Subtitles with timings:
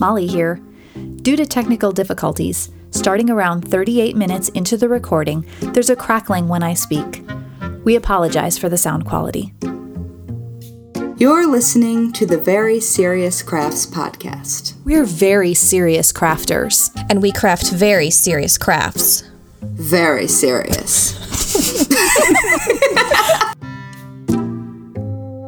[0.00, 0.60] Mollie here.
[1.22, 6.62] Due to technical difficulties, starting around 38 minutes into the recording, there's a crackling when
[6.62, 7.22] I speak.
[7.84, 9.52] We apologize for the sound quality.
[11.16, 14.74] You're listening to the Very Serious Crafts Podcast.
[14.84, 16.90] We're very serious crafters.
[17.08, 19.22] and we craft very serious crafts.
[19.62, 21.12] Very serious.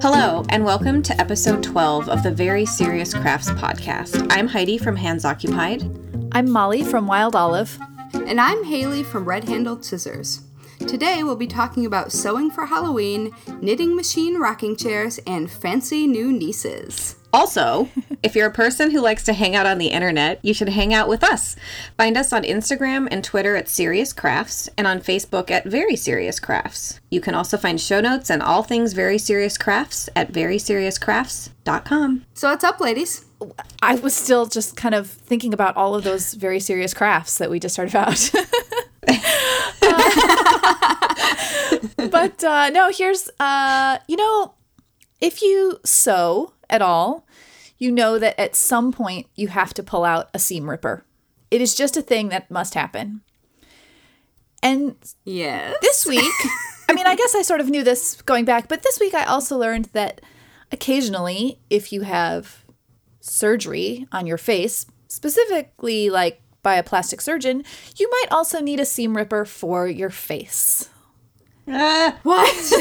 [0.07, 4.27] Hello, and welcome to episode 12 of the Very Serious Crafts podcast.
[4.29, 5.83] I'm Heidi from Hands Occupied.
[6.33, 7.79] I'm Mollie from Wild Olive.
[8.13, 10.44] And I'm Haley from Red Handled Scissors.
[10.81, 16.33] Today we'll be talking about sewing for Halloween, knitting machine rocking chairs, and fancy new
[16.33, 17.17] nieces.
[17.35, 17.89] Also,
[18.23, 20.95] if you're a person who likes to hang out on the internet, you should hang
[20.95, 21.57] out with us.
[21.97, 26.39] Find us on Instagram and Twitter at Serious Crafts and on Facebook at Very Serious
[26.39, 27.01] Crafts.
[27.11, 32.25] You can also find show notes and all things Very Serious Crafts at veryseriouscrafts.com.
[32.35, 33.25] So what's up, ladies?
[33.83, 37.51] I was still just kind of thinking about all of those very serious crafts that
[37.51, 38.31] we just started about.
[42.11, 44.55] but uh, no, here's, uh, you know,
[45.21, 47.27] if you sew at all,
[47.79, 51.05] you know that at some point you have to pull out a seam ripper.
[51.51, 53.23] It is just a thing that must happen.
[54.63, 55.77] And Yes.
[55.83, 56.33] this week,
[56.89, 59.25] I mean, I guess I sort of knew this going back, but this week I
[59.25, 60.21] also learned that
[60.73, 62.65] occasionally, if you have
[63.21, 67.63] surgery on your face, specifically like by a plastic surgeon,
[67.97, 70.89] you might also need a seam ripper for your face.
[71.67, 72.23] What?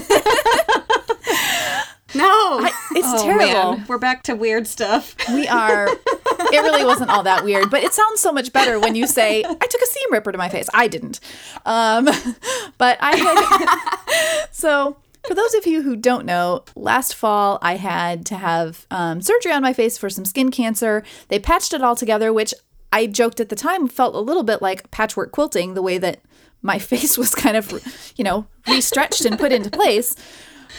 [2.16, 2.68] no.
[2.92, 3.46] It's terrible.
[3.56, 5.16] Oh, Man, we're back to weird stuff.
[5.30, 5.88] We are.
[5.88, 9.44] It really wasn't all that weird, but it sounds so much better when you say,
[9.44, 11.20] "I took a seam ripper to my face." I didn't,
[11.66, 12.06] um,
[12.78, 14.48] but I had.
[14.52, 14.98] so,
[15.28, 19.54] for those of you who don't know, last fall I had to have um, surgery
[19.54, 21.04] on my face for some skin cancer.
[21.30, 22.54] They patched it all together, which
[22.94, 26.22] I joked at the time felt a little bit like patchwork quilting, the way that
[26.62, 30.16] my face was kind of, you know, restretched and put into place.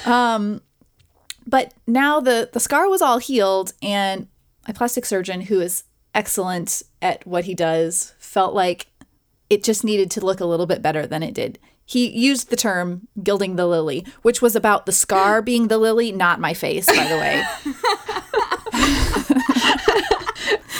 [0.06, 0.62] Um,
[1.46, 4.28] but now the the scar was all healed and
[4.66, 5.84] my plastic surgeon who is
[6.14, 8.86] excellent at what he does felt like
[9.50, 11.58] it just needed to look a little bit better than it did.
[11.84, 16.12] He used the term gilding the lily which was about the scar being the lily
[16.12, 17.44] not my face by the way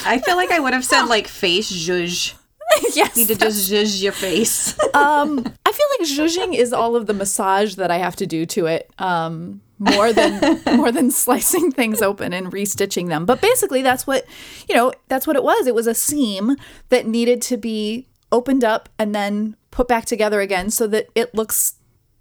[0.07, 2.35] I feel like I would have said like face zhuzh.
[2.95, 4.79] yes need To just zhuzh your face.
[4.95, 8.47] um i feel like zhuzhing is all of the massage that i have to do
[8.47, 13.83] to it um more than more than slicing things open and restitching them but basically
[13.83, 14.25] that's what
[14.69, 16.57] you know that's what it was it was a seam
[16.89, 21.35] that needed to be opened up and then put back together again so that it
[21.35, 21.75] looks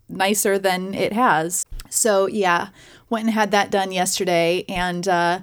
[0.10, 2.68] nicer than it has so yeah
[3.10, 5.40] went and had that done yesterday and uh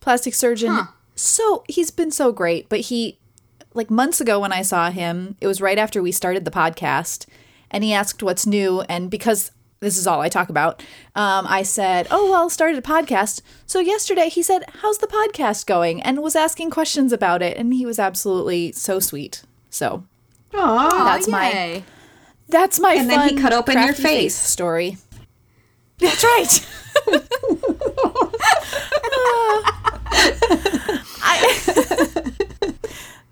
[0.00, 0.88] plastic surgeon
[1.18, 3.18] so he's been so great but he
[3.74, 7.26] like months ago when I saw him, it was right after we started the podcast,
[7.70, 8.80] and he asked what's new.
[8.88, 10.80] And because this is all I talk about,
[11.14, 13.42] um, I said, Oh, well, started a podcast.
[13.66, 16.02] So yesterday he said, How's the podcast going?
[16.02, 17.56] and was asking questions about it.
[17.56, 19.42] And he was absolutely so sweet.
[19.70, 20.04] So
[20.52, 20.90] Aww.
[21.04, 21.84] that's my
[22.48, 24.34] that's my And then he cut open your crafty face.
[24.34, 24.96] story.
[25.98, 26.66] That's right.
[31.22, 32.32] I,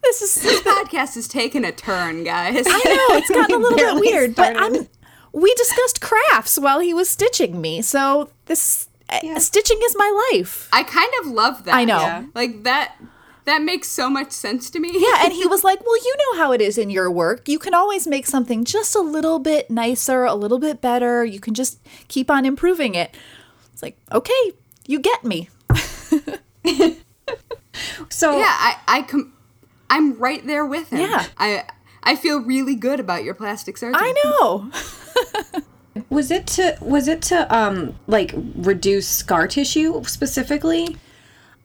[0.02, 2.64] this is This podcast is taking a turn, guys.
[2.66, 4.56] I know it's gotten a little bit weird, but.
[4.56, 4.88] I'm.
[5.32, 10.68] We discussed crafts while he was stitching me, so this uh, stitching is my life.
[10.72, 11.74] I kind of love that.
[11.74, 11.98] I know.
[11.98, 12.24] Yeah.
[12.34, 12.96] Like that
[13.44, 14.92] that makes so much sense to me.
[14.94, 17.48] Yeah, and he was like, "Well, you know how it is in your work.
[17.48, 21.24] You can always make something just a little bit nicer, a little bit better.
[21.24, 23.14] You can just keep on improving it."
[23.72, 24.52] It's like, "Okay,
[24.86, 25.48] you get me."
[28.08, 29.32] So Yeah, I I com-
[29.90, 31.00] I'm right there with him.
[31.00, 31.26] Yeah.
[31.36, 31.64] I
[32.02, 34.00] I feel really good about your plastic surgery.
[34.00, 34.70] I know.
[36.10, 40.96] was it to was it to um like reduce scar tissue specifically?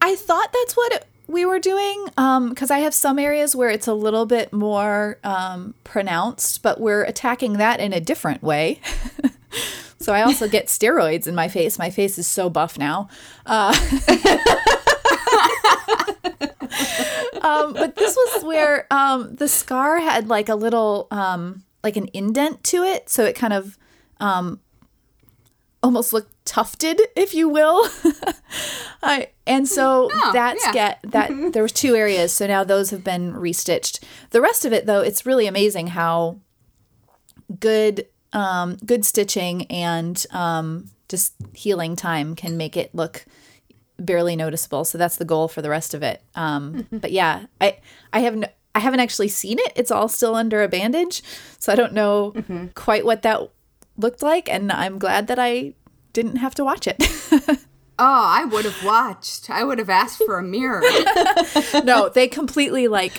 [0.01, 2.05] I thought that's what it, we were doing
[2.49, 7.03] because I have some areas where it's a little bit more um, pronounced, but we're
[7.03, 8.81] attacking that in a different way.
[9.99, 11.77] so I also get steroids in my face.
[11.77, 13.09] My face is so buff now.
[13.45, 13.75] Uh,
[17.41, 22.09] um, but this was where um, the scar had like a little, um, like an
[22.13, 23.09] indent to it.
[23.09, 23.77] So it kind of
[24.19, 24.59] um,
[25.83, 27.87] almost looked tufted, if you will.
[29.03, 30.73] I, and so that's yeah.
[30.73, 32.31] get that there was two areas.
[32.31, 34.03] So now those have been restitched.
[34.29, 36.39] The rest of it, though, it's really amazing how
[37.59, 43.25] good um, good stitching and um, just healing time can make it look
[44.05, 44.85] barely noticeable.
[44.85, 46.21] So that's the goal for the rest of it.
[46.35, 47.77] Um, but yeah, I
[48.13, 49.73] I haven't I haven't actually seen it.
[49.75, 51.23] It's all still under a bandage,
[51.59, 52.33] so I don't know
[52.75, 53.49] quite what that
[53.97, 54.49] looked like.
[54.49, 55.73] And I'm glad that I
[56.13, 57.01] didn't have to watch it.
[58.03, 59.51] Oh, I would have watched.
[59.51, 60.81] I would have asked for a mirror.
[61.83, 63.13] no, they completely like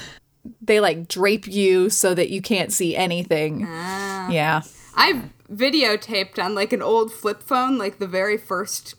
[0.61, 3.61] they like drape you so that you can't see anything.
[3.61, 4.63] Yeah.
[4.97, 8.97] I've videotaped on like an old flip phone, like the very first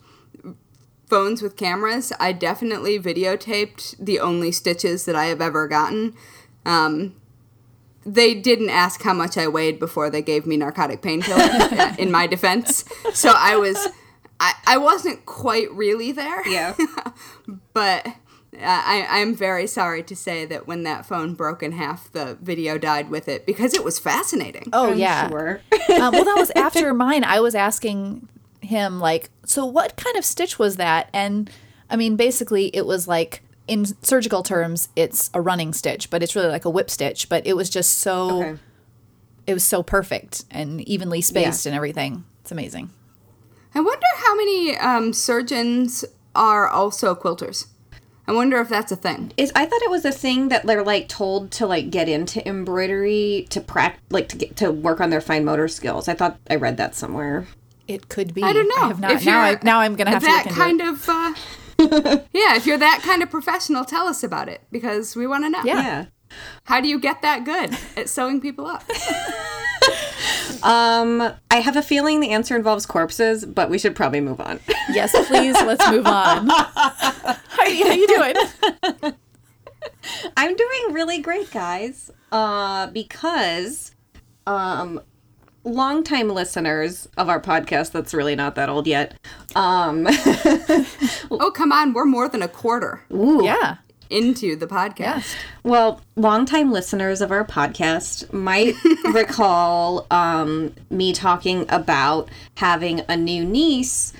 [1.14, 2.12] phones with cameras.
[2.18, 6.12] I definitely videotaped the only stitches that I have ever gotten.
[6.66, 7.14] Um,
[8.04, 12.26] they didn't ask how much I weighed before they gave me narcotic painkillers in my
[12.26, 12.84] defense.
[13.12, 13.86] So I was,
[14.40, 16.46] I, I wasn't quite really there.
[16.48, 16.74] Yeah.
[17.74, 18.12] But uh,
[18.60, 22.78] I, I'm very sorry to say that when that phone broke in half, the video
[22.78, 24.68] died with it because it was fascinating.
[24.72, 25.28] Oh yeah.
[25.28, 25.60] Sure.
[25.72, 25.78] um,
[26.12, 27.24] well, that was after mine.
[27.24, 28.28] I was asking
[28.60, 31.08] him like, so what kind of stitch was that?
[31.12, 31.50] And
[31.90, 36.36] I mean, basically, it was like in surgical terms, it's a running stitch, but it's
[36.36, 37.28] really like a whip stitch.
[37.28, 38.60] But it was just so Okay.
[39.46, 42.24] it was so perfect and evenly spaced and everything.
[42.42, 42.90] It's amazing.
[43.74, 46.04] I wonder how many um, surgeons
[46.34, 47.66] are also quilters.
[48.26, 49.32] I wonder if that's a thing.
[49.36, 52.46] Is I thought it was a thing that they're like told to like get into
[52.48, 56.08] embroidery to prac like to get to work on their fine motor skills.
[56.08, 57.46] I thought I read that somewhere.
[57.86, 58.42] It could be.
[58.42, 58.84] I don't know.
[58.84, 59.10] I have not.
[59.12, 60.88] If now, I, you're now I'm gonna have to that look kind it.
[60.88, 61.08] of.
[61.08, 61.34] Uh,
[62.32, 65.50] yeah, if you're that kind of professional, tell us about it because we want to
[65.50, 65.62] know.
[65.64, 65.82] Yeah.
[65.82, 66.04] Yeah.
[66.64, 68.84] How do you get that good at sewing people up?
[70.62, 71.20] Um,
[71.50, 74.60] I have a feeling the answer involves corpses, but we should probably move on.
[74.90, 75.54] Yes, please.
[75.54, 76.48] let's move on.
[76.48, 79.14] Heidi, how you doing?
[80.38, 82.10] I'm doing really great, guys.
[82.32, 83.92] Uh, because
[84.46, 85.00] um
[85.64, 89.14] longtime listeners of our podcast that's really not that old yet.
[89.56, 90.06] Um
[91.30, 91.92] oh, come on.
[91.92, 93.42] We're more than a quarter Ooh.
[93.44, 93.76] Yeah.
[94.10, 95.34] into the podcast.
[95.62, 98.74] Well, longtime listeners of our podcast might
[99.12, 104.12] recall um, me talking about having a new niece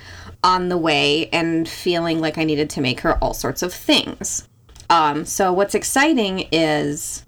[0.43, 4.49] on the way and feeling like I needed to make her all sorts of things.
[4.91, 7.25] Um, so, what's exciting is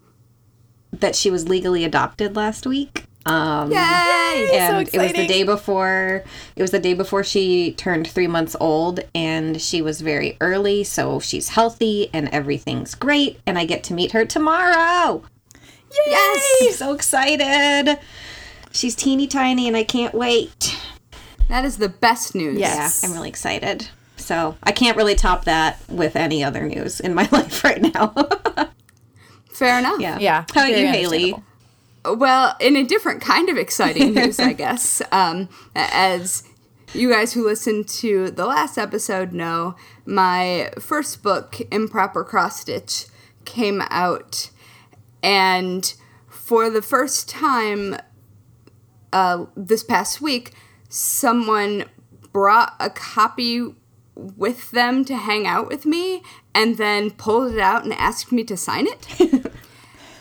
[0.93, 3.05] that she was legally adopted last week.
[3.27, 4.51] Um, Yay!
[4.53, 6.23] and it was the day before
[6.55, 10.85] it was the day before she turned three months old and she was very early
[10.85, 15.23] so she's healthy and everything's great and i get to meet her tomorrow
[16.07, 16.53] Yes!
[16.63, 17.99] i'm so excited
[18.71, 20.79] she's teeny tiny and i can't wait
[21.49, 22.59] That is the best news.
[22.61, 23.01] Yes.
[23.03, 27.13] yeah i'm really excited so i can't really top that with any other news in
[27.15, 28.15] my life right now
[29.51, 29.99] Fair enough.
[30.01, 30.45] yeah Yeah.
[30.55, 31.43] how about you haley understandable.
[32.07, 35.03] Well, in a different kind of exciting news, I guess.
[35.11, 36.45] Um, as
[36.95, 39.75] you guys who listened to the last episode know,
[40.05, 43.07] my first book, Improper Cross Stitch,
[43.45, 44.51] came out.
[45.23, 45.93] And
[46.29, 47.97] for the first time
[49.13, 50.53] uh, this past week,
[50.89, 51.85] someone
[52.33, 53.75] brought a copy
[54.15, 56.23] with them to hang out with me
[56.55, 59.53] and then pulled it out and asked me to sign it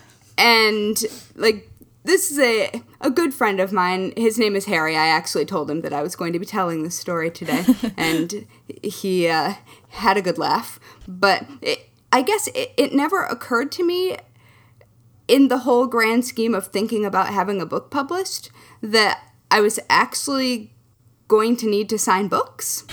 [0.37, 1.03] and
[1.35, 1.69] like
[2.05, 4.13] this is a a good friend of mine.
[4.15, 4.95] His name is harry.
[4.95, 7.65] I actually told him that i was going to be telling this story today
[7.97, 8.47] and
[8.83, 9.55] he uh,
[9.89, 10.79] had a good laugh.
[11.07, 14.17] But it, i guess it, it never occurred to me
[15.27, 19.79] in the whole grand scheme of thinking about having a book published that i was
[19.89, 20.71] actually
[21.27, 22.85] going to need to sign books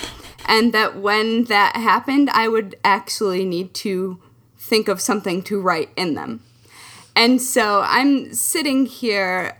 [0.45, 4.19] and that when that happened i would actually need to
[4.57, 6.41] think of something to write in them
[7.15, 9.57] and so I'm sitting here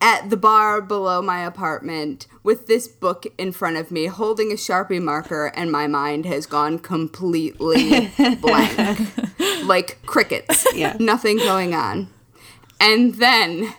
[0.00, 4.54] at the bar below my apartment with this book in front of me, holding a
[4.54, 8.10] Sharpie marker, and my mind has gone completely
[8.40, 9.00] blank.
[9.64, 10.66] like crickets.
[10.74, 10.96] Yeah.
[10.98, 12.08] Nothing going on.
[12.80, 13.74] And then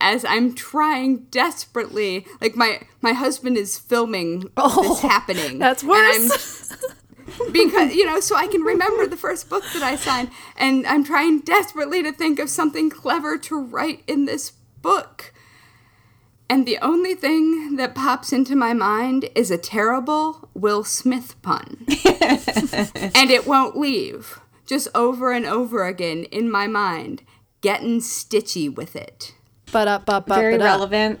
[0.00, 5.58] as I'm trying desperately, like my my husband is filming this oh, happening.
[5.58, 6.76] That's and I'm worse.
[7.52, 11.04] because you know so i can remember the first book that i signed and i'm
[11.04, 14.52] trying desperately to think of something clever to write in this
[14.82, 15.32] book
[16.50, 21.84] and the only thing that pops into my mind is a terrible will smith pun
[21.88, 27.22] and it won't leave just over and over again in my mind
[27.60, 29.34] getting stitchy with it
[29.72, 30.78] But up, up, up, very but up.
[30.78, 31.20] relevant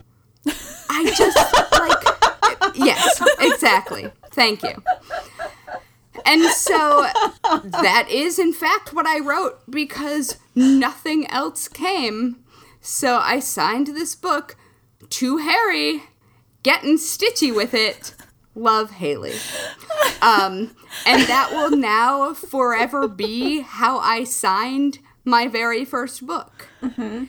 [0.90, 1.36] I just
[1.72, 4.10] like yes, exactly.
[4.32, 4.82] Thank you.
[6.26, 7.06] And so
[7.82, 12.44] that is in fact what I wrote because nothing else came.
[12.80, 14.56] So I signed this book
[15.10, 16.04] to Harry,
[16.62, 18.14] getting stitchy with it
[18.54, 19.34] love Haley.
[20.22, 20.74] Um,
[21.06, 26.68] and that will now forever be how I signed my very first book.
[26.82, 27.24] Mm-hmm.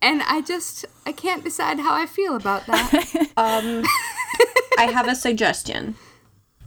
[0.00, 3.32] And I just, I can't decide how I feel about that.
[4.78, 5.94] I have a suggestion.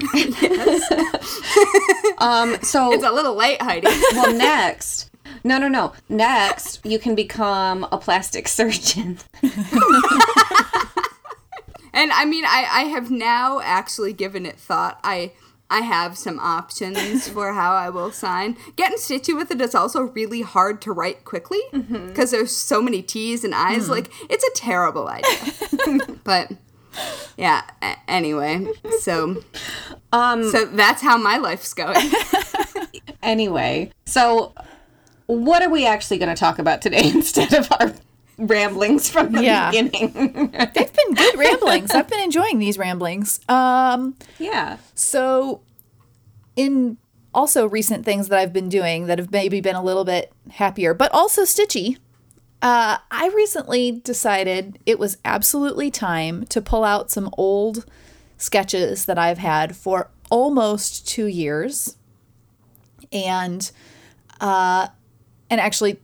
[2.18, 3.88] um, so it's a little late, Heidi.
[4.14, 5.12] well, next.
[5.44, 5.94] No, no, no.
[6.10, 9.18] Next, you can become a plastic surgeon.
[11.96, 15.00] And I mean, I, I have now actually given it thought.
[15.04, 15.32] I
[15.70, 18.58] I have some options for how I will sign.
[18.76, 23.02] Getting stitchy with it is also really hard to write quickly because there's so many
[23.02, 23.90] T's and I's.
[23.90, 26.18] Like it's a terrible idea.
[26.24, 26.52] but
[27.38, 27.62] yeah.
[27.82, 28.68] A- anyway,
[29.02, 29.44] so
[30.12, 31.98] um, so that's how my life's going.
[33.24, 34.54] Anyway, so
[35.26, 37.92] what are we actually going to talk about today instead of our
[38.38, 39.72] ramblings from the Yeah.
[39.72, 40.52] beginning?
[40.52, 41.90] They've been good ramblings.
[41.90, 43.40] I've been enjoying these ramblings.
[43.50, 44.78] Um, yeah.
[44.94, 45.62] so,
[46.56, 46.98] in
[47.34, 50.94] also recent things that I've been doing that have maybe been a little bit happier,
[50.94, 51.98] but also stitchy,
[52.62, 57.86] uh, I recently decided it was absolutely time to pull out some old
[58.38, 61.98] sketches that I've had for almost two years,
[63.12, 63.72] and
[64.42, 64.88] uh,
[65.50, 66.00] and actually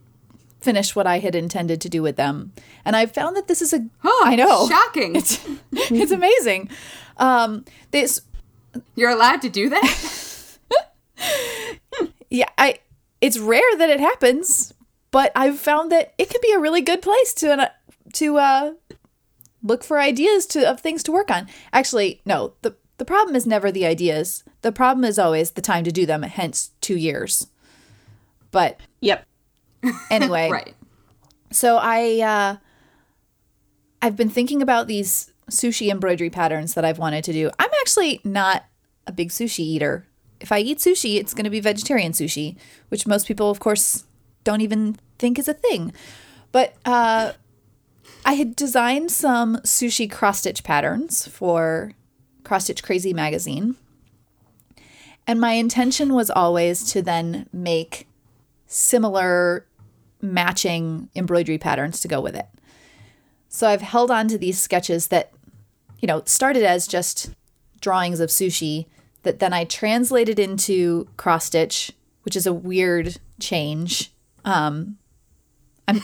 [0.60, 2.52] finish what I had intended to do with them.
[2.84, 5.16] And I found that this is a Oh, I know Shocking.
[5.16, 6.70] it's it's amazing.
[7.16, 8.20] Um, this
[8.94, 10.58] You're allowed to do that?
[12.30, 12.78] yeah, I
[13.20, 14.72] it's rare that it happens,
[15.12, 17.68] but I've found that it can be a really good place to uh,
[18.14, 18.72] to uh,
[19.62, 21.46] look for ideas to of things to work on.
[21.72, 24.42] Actually, no, the the problem is never the ideas.
[24.62, 26.22] The problem is always the time to do them.
[26.22, 27.46] Hence, two years.
[28.50, 29.26] But Yep.
[30.10, 30.74] anyway, right.
[31.52, 32.56] So I uh
[34.00, 37.50] I've been thinking about these sushi embroidery patterns that I've wanted to do.
[37.58, 38.64] I'm actually not
[39.06, 40.06] a big sushi eater.
[40.40, 42.56] If I eat sushi, it's going to be vegetarian sushi,
[42.88, 44.04] which most people of course
[44.44, 45.92] don't even think is a thing.
[46.50, 47.32] But uh
[48.24, 51.92] I had designed some sushi cross stitch patterns for
[52.44, 53.76] Cross Stitch Crazy magazine.
[55.26, 58.06] And my intention was always to then make
[58.66, 59.66] similar
[60.20, 62.46] matching embroidery patterns to go with it.
[63.48, 65.32] So I've held on to these sketches that,
[66.00, 67.30] you know, started as just
[67.80, 68.86] drawings of sushi
[69.24, 74.12] that then I translated into cross stitch, which is a weird change.
[74.44, 74.98] Um,
[75.88, 76.00] I'm,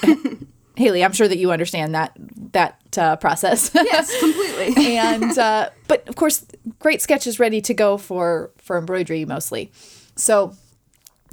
[0.76, 2.12] Haley, I'm sure that you understand that
[2.52, 3.71] that uh, process.
[3.75, 4.97] Yes, completely.
[4.97, 6.45] and uh, but of course,
[6.78, 9.73] great sketches ready to go for for embroidery mostly.
[10.16, 10.54] So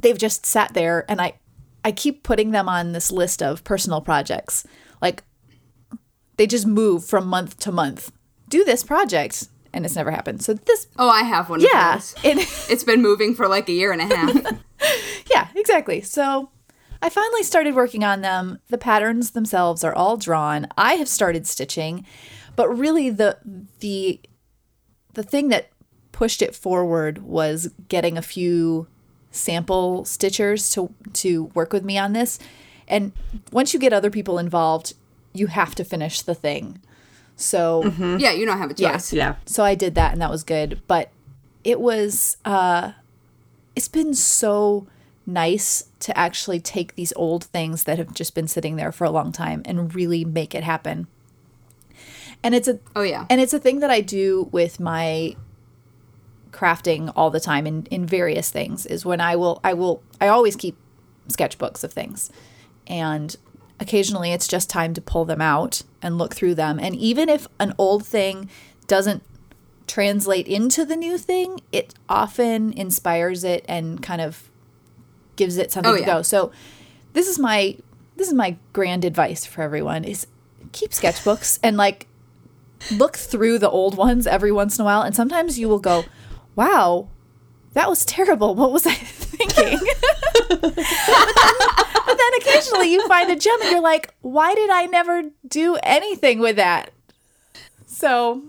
[0.02, 1.34] they've just sat there, and I
[1.84, 4.66] I keep putting them on this list of personal projects.
[5.00, 5.22] Like
[6.36, 8.10] they just move from month to month.
[8.48, 10.42] Do this project, and it's never happened.
[10.42, 12.14] So this, Oh, I have one yeah, of those.
[12.24, 14.34] it, It's been moving for like a year and a half.
[15.30, 16.00] yeah, exactly.
[16.02, 16.50] So
[17.02, 18.58] I finally started working on them.
[18.68, 20.66] The patterns themselves are all drawn.
[20.76, 22.06] I have started stitching,
[22.54, 23.38] but really the
[23.80, 24.20] the
[25.14, 25.68] the thing that
[26.12, 28.86] pushed it forward was getting a few
[29.30, 32.38] sample stitchers to to work with me on this.
[32.88, 33.12] And
[33.52, 34.94] once you get other people involved,
[35.32, 36.80] you have to finish the thing.
[37.36, 37.84] So
[38.18, 39.12] yeah, you don't have a choice.
[39.12, 39.36] Yeah.
[39.44, 40.80] so I did that and that was good.
[40.86, 41.10] But
[41.64, 42.92] it was uh
[43.74, 44.86] it's been so
[45.26, 49.10] nice to actually take these old things that have just been sitting there for a
[49.10, 51.08] long time and really make it happen.
[52.42, 53.26] And it's a Oh, yeah.
[53.28, 55.34] and it's a thing that I do with my
[56.52, 60.28] crafting all the time in, in various things is when I will I will I
[60.28, 60.76] always keep
[61.28, 62.30] sketchbooks of things.
[62.86, 63.34] And
[63.80, 66.78] occasionally it's just time to pull them out and look through them.
[66.78, 68.48] And even if an old thing
[68.86, 69.22] doesn't
[69.86, 74.50] translate into the new thing, it often inspires it and kind of
[75.36, 76.22] gives it something Oh, to go.
[76.22, 76.50] So
[77.12, 77.76] this is my
[78.16, 80.26] this is my grand advice for everyone is
[80.72, 82.06] keep sketchbooks and like
[82.90, 86.04] look through the old ones every once in a while and sometimes you will go,
[86.54, 87.08] "Wow,
[87.74, 88.54] that was terrible.
[88.54, 89.78] What was I thinking?"
[90.48, 94.86] but, then, but then occasionally you find a gem and you're like, "Why did I
[94.86, 96.90] never do anything with that?"
[97.86, 98.42] So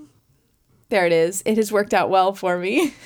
[0.89, 1.43] there it is.
[1.45, 2.93] It has worked out well for me.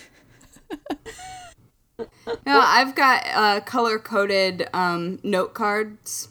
[2.46, 6.29] No, I've got uh, color coded um, note cards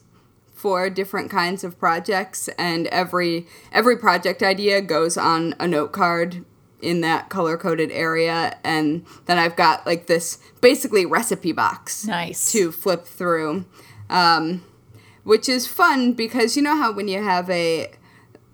[0.53, 6.45] for different kinds of projects, and every every project idea goes on a note card
[6.83, 12.53] in that color coded area, and then I've got like this basically recipe box Nice.
[12.53, 13.65] to flip through,
[14.09, 14.65] um,
[15.25, 17.91] which is fun because you know how when you have a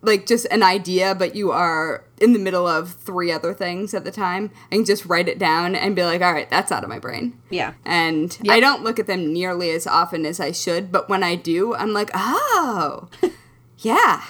[0.02, 4.04] like just an idea, but you are in the middle of three other things at
[4.04, 6.88] the time, and just write it down and be like, all right, that's out of
[6.88, 7.38] my brain.
[7.50, 7.74] Yeah.
[7.84, 11.34] And I don't look at them nearly as often as I should, but when I
[11.34, 13.08] do, I'm like, oh,
[13.78, 14.24] yeah.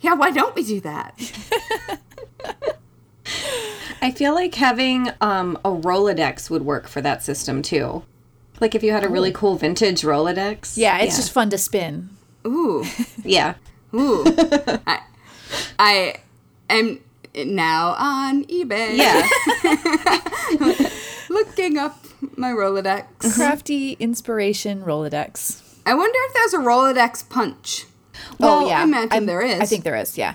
[0.00, 1.18] Yeah, why don't we do that?
[4.02, 8.02] I feel like having um, a Rolodex would work for that system too.
[8.60, 10.76] Like if you had a really cool vintage Rolodex.
[10.76, 12.10] Yeah, it's just fun to spin.
[12.46, 12.84] Ooh,
[13.24, 13.54] yeah.
[13.94, 14.24] Ooh.
[14.86, 15.00] I,
[15.78, 16.14] I
[16.68, 17.00] am
[17.34, 18.96] now on eBay.
[18.96, 19.28] Yeah.
[21.28, 22.04] Looking up
[22.36, 23.34] my Rolodex.
[23.34, 25.62] Crafty inspiration Rolodex.
[25.86, 27.86] I wonder if there's a Rolodex punch.
[28.40, 29.60] oh yeah, I imagine I'm- there is.
[29.60, 30.18] I think there is.
[30.18, 30.34] Yeah.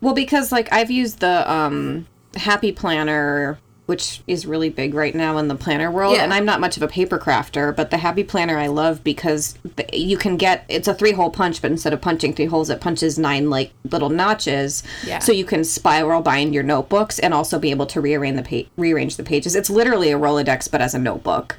[0.00, 3.58] Well, because like I've used the um, Happy Planner,
[3.88, 6.22] which is really big right now in the planner world, Yeah.
[6.22, 9.54] and I'm not much of a paper crafter, but the Happy Planner I love because
[9.94, 12.82] you can get it's a three hole punch, but instead of punching three holes, it
[12.82, 14.82] punches nine like little notches.
[15.06, 15.20] Yeah.
[15.20, 18.68] So you can spiral bind your notebooks and also be able to rearrange the pa-
[18.76, 19.56] rearrange the pages.
[19.56, 21.58] It's literally a Rolodex, but as a notebook.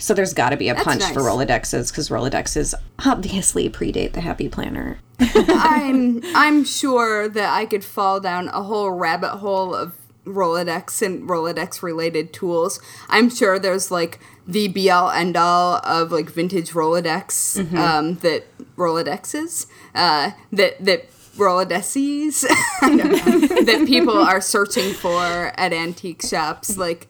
[0.00, 1.20] So there's got to be a punch for.
[1.22, 4.98] Rolodexes because Rolodexes obviously predate the Happy Planner.
[5.20, 9.97] I'm I'm sure that I could fall down a whole rabbit hole of
[10.28, 12.80] Rolodex and Rolodex related tools.
[13.08, 18.44] I'm sure there's like the be all end all of like vintage Rolodex um, that
[18.76, 22.44] Rolodexes uh, that that Rolodexes
[22.82, 26.76] I don't know, that people are searching for at antique shops.
[26.76, 27.08] Like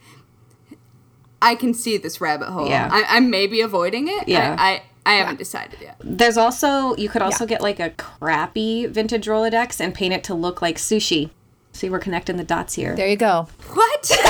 [1.41, 2.69] I can see this rabbit hole.
[2.69, 2.89] Yeah.
[2.91, 4.29] I, I'm maybe avoiding it.
[4.29, 4.57] Yeah.
[4.59, 5.97] I, I, I haven't decided yet.
[6.01, 10.35] There's also you could also get like a crappy vintage Rolodex and paint it to
[10.35, 11.31] look like sushi.
[11.73, 12.95] See, we're connecting the dots here.
[12.97, 13.47] There you go.
[13.73, 14.11] What?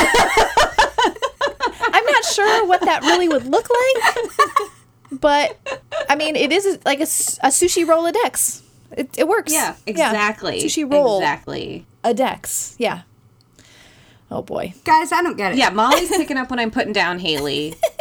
[1.81, 4.31] I'm not sure what that really would look like,
[5.21, 5.59] but
[6.09, 8.63] I mean, it is like a sushi Rolodex.
[8.93, 9.53] It, it works.
[9.53, 10.63] Yeah, exactly.
[10.63, 11.87] Sushi roll Exactly.
[12.05, 12.75] a dex.
[12.79, 13.03] Yeah.
[14.31, 14.75] Oh boy.
[14.85, 15.59] Guys, I don't get it.
[15.59, 17.75] Yeah, Mollie's picking up when I'm putting down Haley.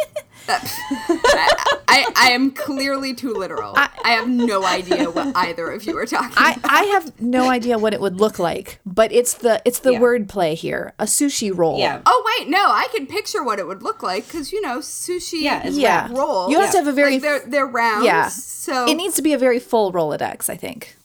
[0.48, 3.74] I, I am clearly too literal.
[3.76, 6.72] I, have no idea what either of you are talking I, about.
[6.72, 10.00] I have no idea what it would look like, but it's the it's the Yeah.
[10.00, 10.94] wordplay here.
[10.98, 11.78] A sushi roll.
[11.78, 12.00] Yeah.
[12.06, 15.42] Oh wait, no, I can picture what it would look like because you know sushi
[15.42, 16.08] Yeah, it's Yeah.
[16.12, 16.50] rolls.
[16.50, 18.04] You have to have a very like, they're they're round.
[18.04, 18.28] Yeah.
[18.28, 20.97] So It needs to be a very full Rolodex, I think.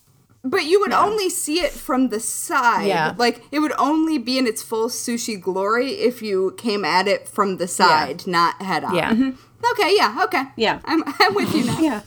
[0.44, 2.86] But you would only see it from the side.
[2.86, 3.14] Yeah.
[3.16, 7.26] Like it would only be in its full sushi glory if you came at it
[7.28, 8.94] from the side, not head on.
[8.94, 9.12] Yeah.
[9.12, 9.36] Mhm.
[9.72, 9.96] Okay.
[9.96, 10.20] Yeah.
[10.24, 10.42] Okay.
[10.56, 10.80] Yeah.
[10.84, 11.80] I'm I'm with you now.
[11.80, 12.00] Yeah.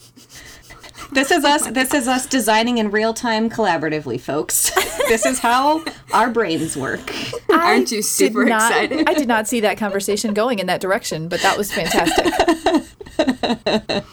[1.11, 1.65] This is us.
[1.71, 4.71] This is us designing in real time collaboratively, folks.
[5.07, 7.13] this is how our brains work.
[7.49, 9.07] Aren't you super not- excited?
[9.09, 12.25] I did not see that conversation going in that direction, but that was fantastic.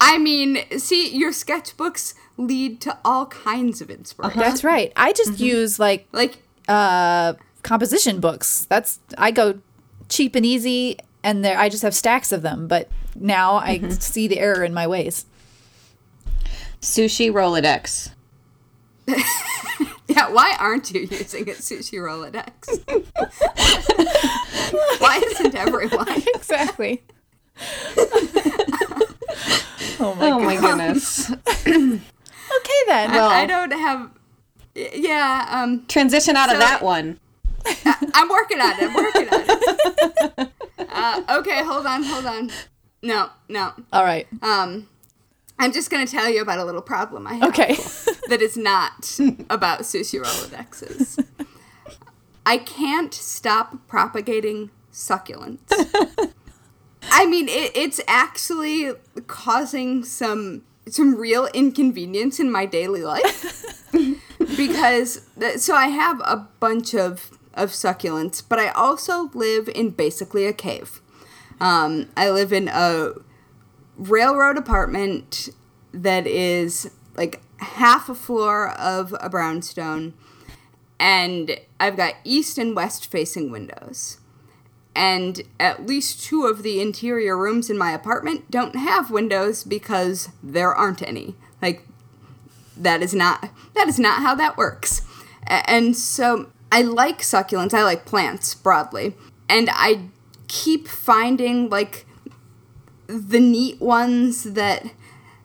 [0.00, 2.14] I mean, see, your sketchbooks
[2.46, 4.38] lead to all kinds of inspiration.
[4.38, 4.92] That's right.
[4.96, 5.44] I just Mm-hmm.
[5.44, 8.66] use like Like uh composition books.
[8.68, 9.60] That's I go
[10.08, 13.90] cheap and easy and there I just have stacks of them, but now I Mm-hmm.
[13.92, 15.26] see the error in my ways.
[16.80, 18.10] Sushi Rolodex.
[20.08, 22.82] Yeah, why aren't you using a sushi Rolodex?
[25.00, 26.08] why isn't everyone?
[26.34, 27.02] Exactly.
[29.98, 31.30] oh my Oh my goodness.
[32.58, 33.10] Okay then.
[33.12, 34.10] Well, I don't have.
[34.74, 37.18] Yeah, um, transition out of So- that one.
[38.14, 38.82] I'm working on it.
[38.82, 39.44] I'm working on
[40.38, 40.48] it.
[40.94, 42.50] Uh, okay, hold on, hold on.
[43.02, 43.72] No, no.
[43.94, 44.26] All right.
[44.42, 44.88] Um,
[45.58, 47.48] I'm just gonna tell you about a little problem I have.
[47.48, 47.74] Okay.
[48.28, 51.24] that is not about sushi Rolodexes.
[52.44, 55.60] I can't stop propagating succulents.
[57.10, 58.92] I mean, it, it's actually
[59.26, 60.62] causing some
[60.92, 63.64] some real inconvenience in my daily life
[64.56, 69.90] because th- so I have a bunch of of succulents, but I also live in
[69.90, 71.02] basically a cave.
[71.60, 73.12] Um, I live in a
[73.96, 75.50] railroad apartment
[75.92, 80.14] that is like half a floor of a brownstone
[80.98, 84.18] and I've got east and west facing windows.
[84.94, 90.28] And at least two of the interior rooms in my apartment don't have windows because
[90.42, 91.34] there aren't any.
[91.62, 91.86] Like
[92.76, 95.02] that is not that is not how that works.
[95.46, 99.14] And so I like succulents, I like plants broadly.
[99.48, 100.08] And I
[100.48, 102.06] keep finding like
[103.06, 104.86] the neat ones that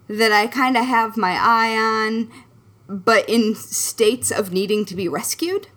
[0.08, 2.32] that I kind of have my eye on,
[2.88, 5.68] but in states of needing to be rescued.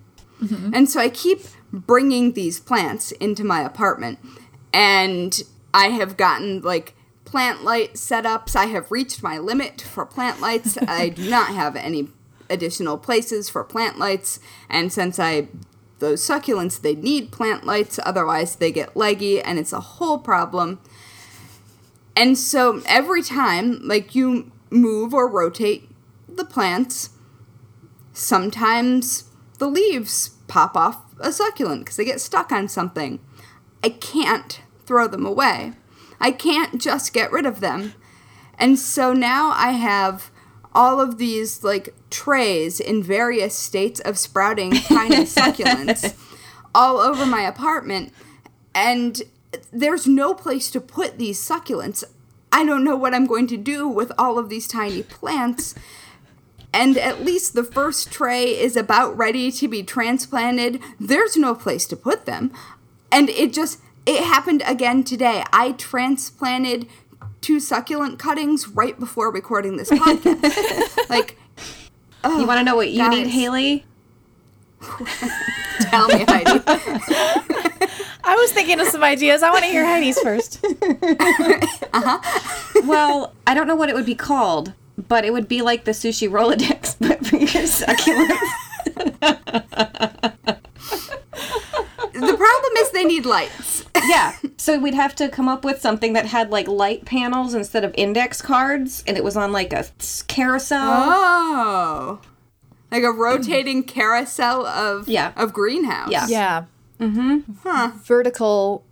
[0.40, 0.70] Mm-hmm.
[0.72, 1.40] And so I keep
[1.72, 4.18] bringing these plants into my apartment,
[4.72, 8.56] and I have gotten like plant light setups.
[8.56, 10.78] I have reached my limit for plant lights.
[10.88, 12.08] I do not have any
[12.48, 15.48] additional places for plant lights, and since I
[16.00, 20.80] those succulents they need plant lights otherwise they get leggy and it's a whole problem.
[22.16, 25.88] And so every time like you move or rotate
[26.28, 27.10] the plants,
[28.12, 29.24] sometimes
[29.58, 33.20] the leaves pop off a succulent because they get stuck on something.
[33.82, 35.72] I can't throw them away.
[36.20, 37.94] I can't just get rid of them.
[38.58, 40.30] And so now I have
[40.74, 46.14] all of these like trays in various states of sprouting tiny succulents
[46.74, 48.12] all over my apartment.
[48.74, 49.22] And
[49.72, 52.04] there's no place to put these succulents.
[52.52, 55.74] I don't know what I'm going to do with all of these tiny plants.
[56.72, 60.80] And at least the first tray is about ready to be transplanted.
[60.98, 62.52] There's no place to put them.
[63.10, 65.42] And it just, it happened again today.
[65.52, 66.86] I transplanted
[67.40, 70.98] two succulent cuttings right before recording this podcast.
[71.10, 71.36] like,
[72.24, 73.26] You want to know what you need.
[73.26, 73.84] Haley?
[75.80, 76.62] tell me, Heidi.
[78.24, 79.42] I was thinking of some ideas.
[79.42, 80.64] I want to hear Heidi's first.
[80.64, 82.82] uh-huh.
[82.84, 84.72] Well, I don't know what it would be called,
[85.10, 88.38] but it would be like the sushi Rolodex, but for your succulents.
[92.12, 93.84] the problem is they need lights.
[94.08, 94.32] yeah.
[94.56, 97.94] So we'd have to come up with something that had like light panels instead of
[97.96, 99.86] index cards, and it was on like a
[100.28, 100.78] carousel.
[100.82, 102.20] Oh.
[102.92, 105.32] Like a rotating carousel of Yeah.
[105.34, 106.10] of greenhouse.
[106.10, 106.26] Yeah.
[106.28, 106.64] Yeah.
[107.00, 107.98] Mm-hmm.
[108.04, 108.84] Vertical,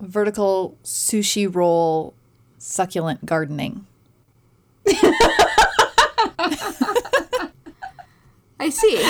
[0.00, 2.14] vertical sushi roll,
[2.58, 3.86] succulent gardening.
[8.60, 9.00] I see.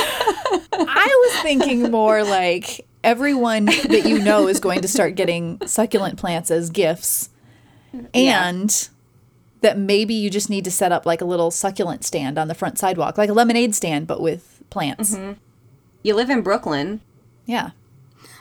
[0.73, 6.19] I was thinking more like everyone that you know is going to start getting succulent
[6.19, 7.31] plants as gifts,
[8.14, 8.88] and
[9.61, 12.55] that maybe you just need to set up like a little succulent stand on the
[12.55, 15.14] front sidewalk, like a lemonade stand, but with plants.
[15.14, 15.33] Mm-hmm.
[16.03, 17.01] You live in Brooklyn.
[17.45, 17.71] Yeah.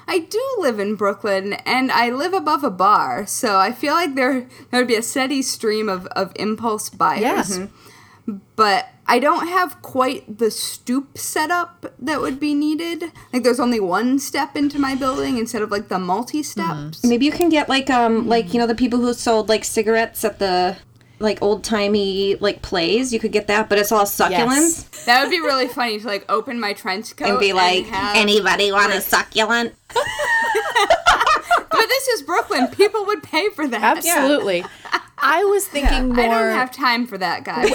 [0.10, 4.16] I do live in Brooklyn and I live above a bar, so I feel like
[4.16, 7.60] there there would be a steady stream of, of impulse buyers.
[7.60, 8.38] Mm-hmm.
[8.56, 13.12] But I don't have quite the stoop setup that would be needed.
[13.32, 17.04] Like there's only one step into my building instead of like the multi steps.
[17.04, 20.26] Maybe you can get like um like you know the people who sold like cigarettes
[20.26, 20.78] at the
[21.20, 23.14] like old timey like plays.
[23.14, 25.06] You could get that, but it's all succulents.
[25.06, 28.16] That would be really funny to like open my trench coat And be like, have-
[28.16, 29.74] anybody want a succulent?
[31.72, 32.68] But this is Brooklyn.
[32.68, 33.82] People would pay for that.
[33.98, 34.66] Absolutely.
[35.18, 37.70] I was thinking more I don't have time for that, guys.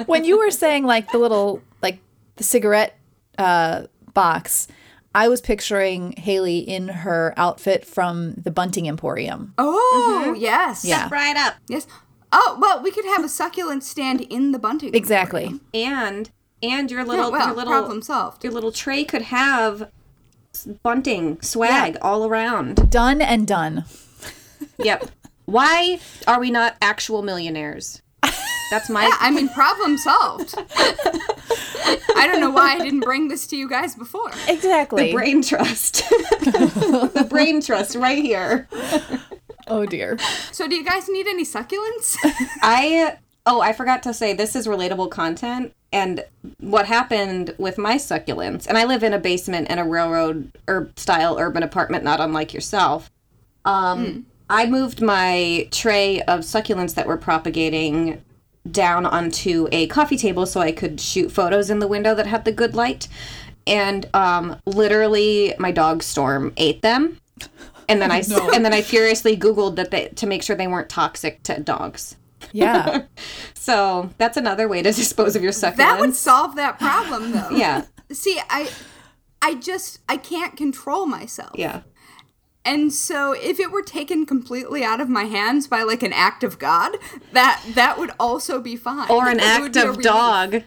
[0.06, 1.98] when you were saying like the little like
[2.36, 2.96] the cigarette
[3.36, 4.68] uh, box.
[5.14, 9.54] I was picturing Haley in her outfit from the Bunting Emporium.
[9.58, 10.84] Oh, yes.
[10.84, 11.08] Yeah.
[11.10, 11.54] Right up.
[11.66, 11.86] Yes.
[12.32, 14.94] Oh, well, we could have a succulent stand in the bunting.
[14.94, 15.58] Exactly.
[15.72, 16.30] And
[16.62, 18.42] and your little well, your little problem solved.
[18.44, 19.90] your little tray could have
[20.82, 22.90] bunting swag all around.
[22.90, 23.84] Done and done.
[24.80, 25.10] Yep.
[25.46, 28.00] Why are we not actual millionaires?
[28.70, 30.54] That's my I mean, problem solved.
[32.16, 34.30] I don't know why I didn't bring this to you guys before.
[34.46, 35.06] Exactly.
[35.08, 36.08] The brain trust.
[36.08, 38.68] the brain trust right here.
[39.68, 40.18] Oh dear.
[40.52, 42.16] So, do you guys need any succulents?
[42.62, 46.24] I oh, I forgot to say this is relatable content and
[46.60, 48.66] what happened with my succulents.
[48.66, 52.52] And I live in a basement in a railroad ur- style urban apartment not unlike
[52.52, 53.10] yourself.
[53.64, 58.22] Um I moved my tray of succulents that were propagating
[58.70, 62.44] down onto a coffee table so I could shoot photos in the window that had
[62.44, 63.08] the good light.
[63.66, 67.18] And um, literally, my dog Storm ate them.
[67.88, 70.66] And then I s and then I furiously Googled that they to make sure they
[70.68, 72.16] weren't toxic to dogs.
[72.52, 73.02] Yeah.
[73.54, 75.76] So that's another way to dispose of your succulents.
[75.76, 77.50] that would solve that problem, though.
[77.52, 78.70] yeah, See, I,
[79.42, 81.50] I just I can't control myself.
[81.54, 81.82] yeah.
[82.64, 86.42] And so, if it were taken completely out of my hands by like an act
[86.44, 86.96] of God,
[87.32, 89.10] that that would also be fine.
[89.10, 90.02] Or an It act of relief.
[90.04, 90.62] dog.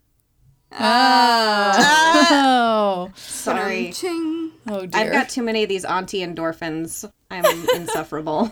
[0.74, 2.28] Ah.
[2.32, 3.12] oh.
[3.16, 3.92] Sorry.
[3.94, 4.41] Ching.
[4.68, 5.02] Oh dear.
[5.02, 7.10] I've got too many of these auntie endorphins.
[7.30, 7.46] I'm
[7.76, 8.52] insufferable.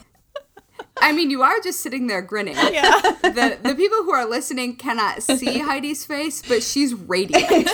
[1.01, 2.55] I mean, you are just sitting there grinning.
[2.71, 2.99] yeah.
[3.21, 7.69] the the people who are listening cannot see Heidi's face, but she's radiant.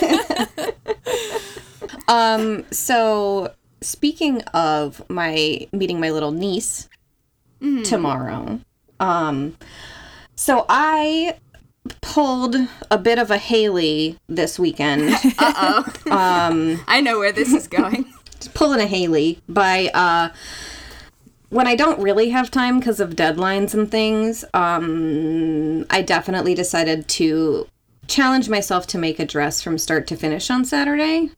[2.08, 6.88] Um, so speaking of my meeting my little niece
[7.84, 8.60] tomorrow,
[9.00, 9.58] um,
[10.36, 11.38] so I
[12.02, 12.56] pulled
[12.92, 15.16] a bit of a Haley this weekend.
[15.38, 16.12] Uh oh.
[16.12, 18.06] Um, I know where this is going.
[18.48, 20.30] Pulling a Haley by uh
[21.50, 27.08] when I don't really have time because of deadlines and things, um I definitely decided
[27.10, 27.68] to
[28.08, 31.32] challenge myself to make a dress from start to finish on Saturday.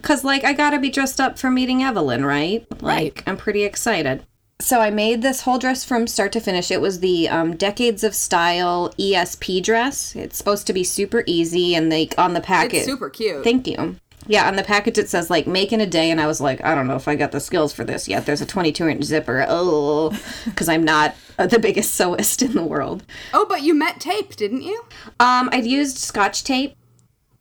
[0.00, 2.66] Cause like I gotta be dressed up for meeting Evelyn, right?
[2.80, 2.82] Right.
[2.82, 4.24] Like I'm pretty excited.
[4.62, 6.70] So I made this whole dress from start to finish.
[6.70, 10.14] It was the um, Decades of Style ESP dress.
[10.14, 13.42] It's supposed to be super easy, and like on the packet, It's super cute.
[13.42, 13.96] Thank you.
[14.26, 16.62] Yeah, on the package it says like make in a day, and I was like,
[16.64, 18.24] I don't know if I got the skills for this yet.
[18.26, 19.44] There's a 22 inch zipper.
[19.48, 20.10] Oh,
[20.44, 23.04] because I'm not uh, the biggest sewist in the world.
[23.34, 24.84] oh, but you met tape, didn't you?
[25.18, 26.76] Um, I've used Scotch tape.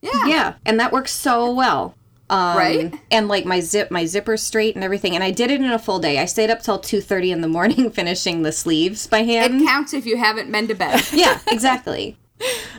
[0.01, 0.25] Yeah.
[0.25, 1.95] Yeah, and that works so well.
[2.31, 2.93] Um, Right?
[3.11, 5.13] And like my zip, my zipper straight and everything.
[5.15, 6.17] And I did it in a full day.
[6.17, 9.61] I stayed up till 2:30 in the morning finishing the sleeves by hand.
[9.61, 11.03] It counts if you haven't been to bed.
[11.13, 12.17] yeah, exactly.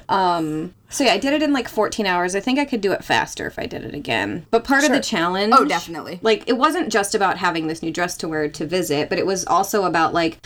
[0.09, 2.35] Um, so yeah, I did it in like 14 hours.
[2.35, 4.47] I think I could do it faster if I did it again.
[4.51, 6.21] But part of the challenge Oh, definitely.
[6.23, 9.27] Like it wasn't just about having this new dress to wear to visit, but it
[9.27, 10.39] was also about like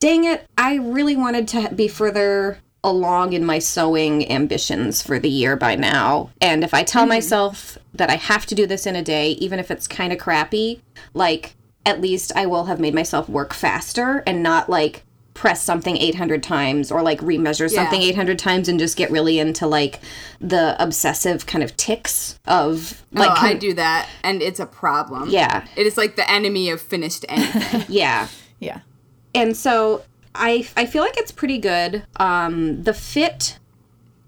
[0.00, 5.28] dang it, I really wanted to be further along in my sewing ambitions for the
[5.28, 6.30] year by now.
[6.40, 7.10] And if I tell mm-hmm.
[7.10, 10.18] myself that I have to do this in a day, even if it's kind of
[10.18, 10.82] crappy,
[11.14, 15.04] like at least I will have made myself work faster and not like
[15.38, 18.08] press something 800 times or like remeasure something Yeah.
[18.08, 20.00] 800 times and just get really into like
[20.40, 25.30] the obsessive kind of ticks of like oh, I do that, and it's a problem.
[25.30, 25.64] Yeah.
[25.76, 27.84] It is like the enemy of finished anything.
[27.88, 28.26] yeah
[28.58, 28.80] Yeah.
[29.32, 30.02] and so
[30.34, 32.04] I I feel like it's pretty good.
[32.16, 33.58] Um, the fit,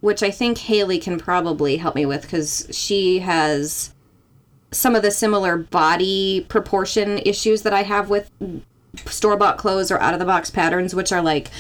[0.01, 3.92] which I think Haley can probably help me with because she has
[4.70, 8.31] some of the similar body proportion issues that I have with
[9.07, 11.50] store bought clothes or out of the box patterns, which are like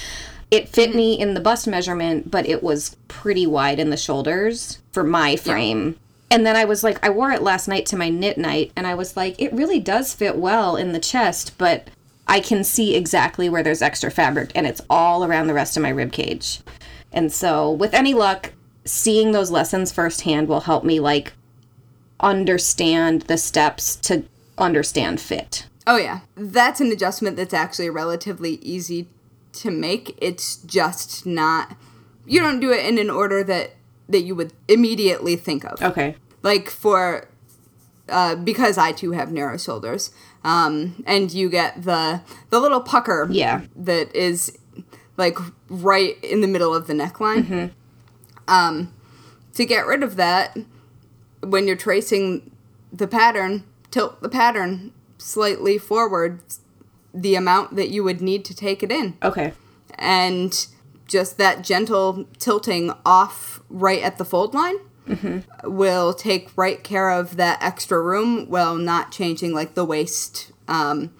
[0.50, 0.96] it fit mm-hmm.
[0.96, 5.36] me in the bust measurement, but it was pretty wide in the shoulders for my
[5.36, 5.96] frame.
[6.30, 8.86] And then I was like, I wore it last night to my knit night, and
[8.86, 11.88] I was like, it really does fit well in the chest, but
[12.28, 15.82] I can see exactly where there's extra fabric, and it's all around the rest of
[15.82, 16.60] my rib cage.
[17.12, 18.52] And so, with any luck,
[18.84, 21.32] seeing those lessons firsthand will help me like
[22.20, 24.22] understand the steps to
[24.58, 25.66] understand fit.
[25.86, 29.08] Oh yeah, that's an adjustment that's actually relatively easy
[29.54, 30.16] to make.
[30.20, 31.76] It's just not.
[32.26, 33.72] You don't do it in an order that
[34.08, 35.80] that you would immediately think of.
[35.82, 36.16] Okay.
[36.42, 37.28] like for
[38.08, 40.10] uh, because I too have narrow shoulders,
[40.44, 43.62] um, and you get the the little pucker, Yeah.
[43.76, 44.56] that is
[45.16, 45.38] like
[45.68, 47.70] right in the middle of the neckline.
[48.48, 48.92] Um,
[49.54, 50.56] to get rid of that,
[51.42, 52.50] when you're tracing
[52.92, 56.40] the pattern, tilt the pattern slightly forward,
[57.14, 59.16] the amount that you would need to take it in.
[59.22, 59.52] Okay.
[59.98, 60.66] and
[61.06, 64.76] just that gentle tilting off right at the fold line
[65.64, 71.12] will take right care of that extra room while not changing like the waist um,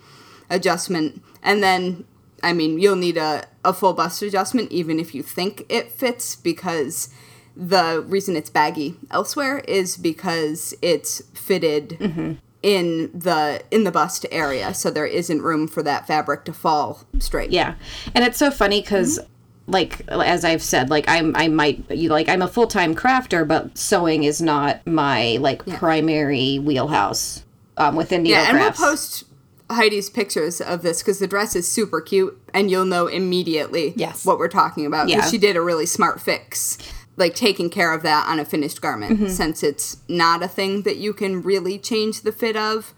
[0.48, 1.20] adjustment.
[1.42, 2.04] And then
[2.42, 6.36] i mean you'll need a, a full bust adjustment even if you think it fits
[6.36, 7.10] because
[7.56, 14.74] the reason it's baggy elsewhere is because it's fitted in the in the bust area
[14.74, 17.74] so there isn't room for that fabric to fall straight Yeah,
[18.14, 19.18] and it's so funny because,
[19.66, 23.46] like, as I've said, like I'm I might you like I'm a full time crafter,
[23.48, 27.44] but sewing is not my like primary wheelhouse
[27.78, 29.24] um, within needle Yeah, and we'll post
[29.70, 34.26] Heidi's pictures of this because the dress is super cute, and you'll know immediately Yes.
[34.26, 35.02] what we're talking about.
[35.06, 35.26] 'cause Yeah.
[35.30, 36.76] she did a really smart fix,
[37.20, 39.28] like taking care of that on a finished garment, Mm-hmm.
[39.28, 42.92] since it's not a thing that you can really change the fit of.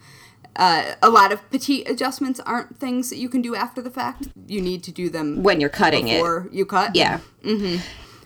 [0.55, 4.27] Uh, a lot of petite adjustments aren't things that you can do after the fact.
[4.47, 6.17] You need to do them when you're cutting it.
[6.17, 6.95] before you cut.
[6.95, 7.19] Yeah,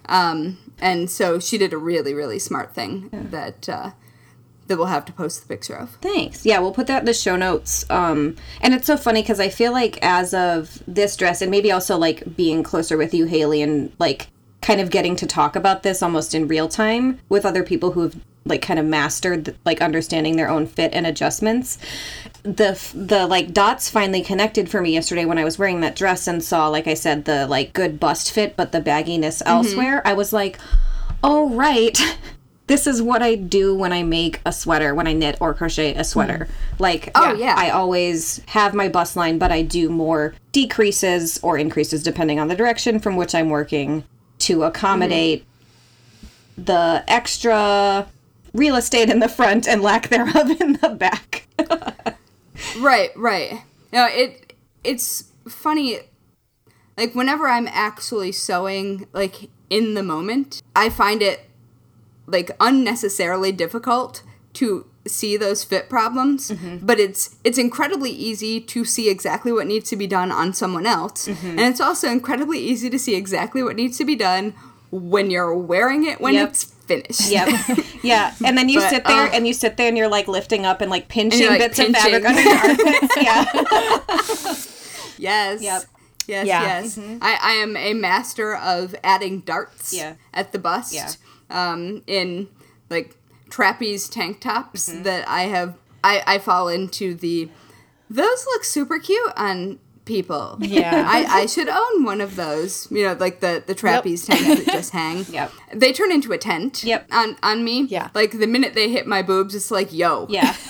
[0.09, 0.57] Um.
[0.79, 3.91] and so she did a really, really smart thing that uh,
[4.67, 5.91] that we'll have to post the picture of.
[6.01, 6.45] Thanks.
[6.45, 7.85] Yeah, we'll put that in the show notes.
[7.89, 11.71] Um, and it's so funny because I feel like as of this dress, and maybe
[11.71, 14.27] also like being closer with you, Haley, and like
[14.61, 18.01] kind of getting to talk about this almost in real time with other people who
[18.01, 18.15] have
[18.45, 21.77] like kind of mastered like understanding their own fit and adjustments.
[22.43, 26.27] The the like dots finally connected for me yesterday when I was wearing that dress
[26.27, 29.49] and saw, like I said, the like good bust fit, but the bagginess Mm-hmm.
[29.49, 30.01] elsewhere.
[30.05, 30.57] I was like,
[31.23, 31.99] oh right.
[32.67, 35.93] this is what I do when I make a sweater, when I knit or crochet
[35.95, 36.47] a sweater.
[36.79, 37.55] Like, Oh, yeah.
[37.57, 42.47] I always have my bust line, but I do more decreases or increases depending on
[42.49, 44.03] the direction from which I'm working
[44.47, 45.45] to accommodate
[46.57, 48.07] the extra
[48.53, 51.47] real estate in the front and lack thereof in the back.
[52.79, 53.61] Right, right.
[53.93, 55.99] No, it it's funny.
[56.97, 61.41] Like whenever I'm actually sewing, like in the moment, I find it
[62.25, 66.51] like unnecessarily difficult to see those fit problems.
[66.81, 70.85] But it's it's incredibly easy to see exactly what needs to be done on someone
[70.85, 74.53] else, and it's also incredibly easy to see exactly what needs to be done
[74.91, 76.49] when you're wearing it when Yep.
[76.49, 77.29] it's finished.
[77.29, 77.49] Yep.
[78.03, 78.33] Yeah.
[78.45, 80.65] And then you But, sit there uh, and you sit there and you're like lifting
[80.65, 82.01] up and like pinching like, bits of pinching.
[82.21, 83.17] fabric under your armpits.
[83.17, 84.57] Yeah.
[85.17, 85.61] Yes.
[85.61, 85.83] Yep.
[86.27, 86.61] Yes, Yeah.
[86.63, 86.99] yes.
[87.21, 90.13] I, I am a master of adding darts Yeah.
[90.33, 90.93] at the bust.
[90.93, 91.09] Yeah.
[91.49, 92.47] Um, in
[92.89, 93.15] like
[93.49, 95.03] trapeze tank tops Mm-hmm.
[95.03, 97.49] that I have I, I fall into the
[98.09, 100.57] those look super cute on people.
[100.61, 101.03] Yeah.
[101.09, 102.89] I, I should own one of those.
[102.89, 105.25] You know, like the, the trapeze tanks that just hang.
[105.29, 105.51] Yep.
[105.73, 107.07] They turn into a tent Yep.
[107.11, 107.81] on, on me.
[107.89, 108.09] Yeah.
[108.13, 110.25] Like the minute they hit my boobs, it's like, yo.
[110.29, 110.55] Yeah.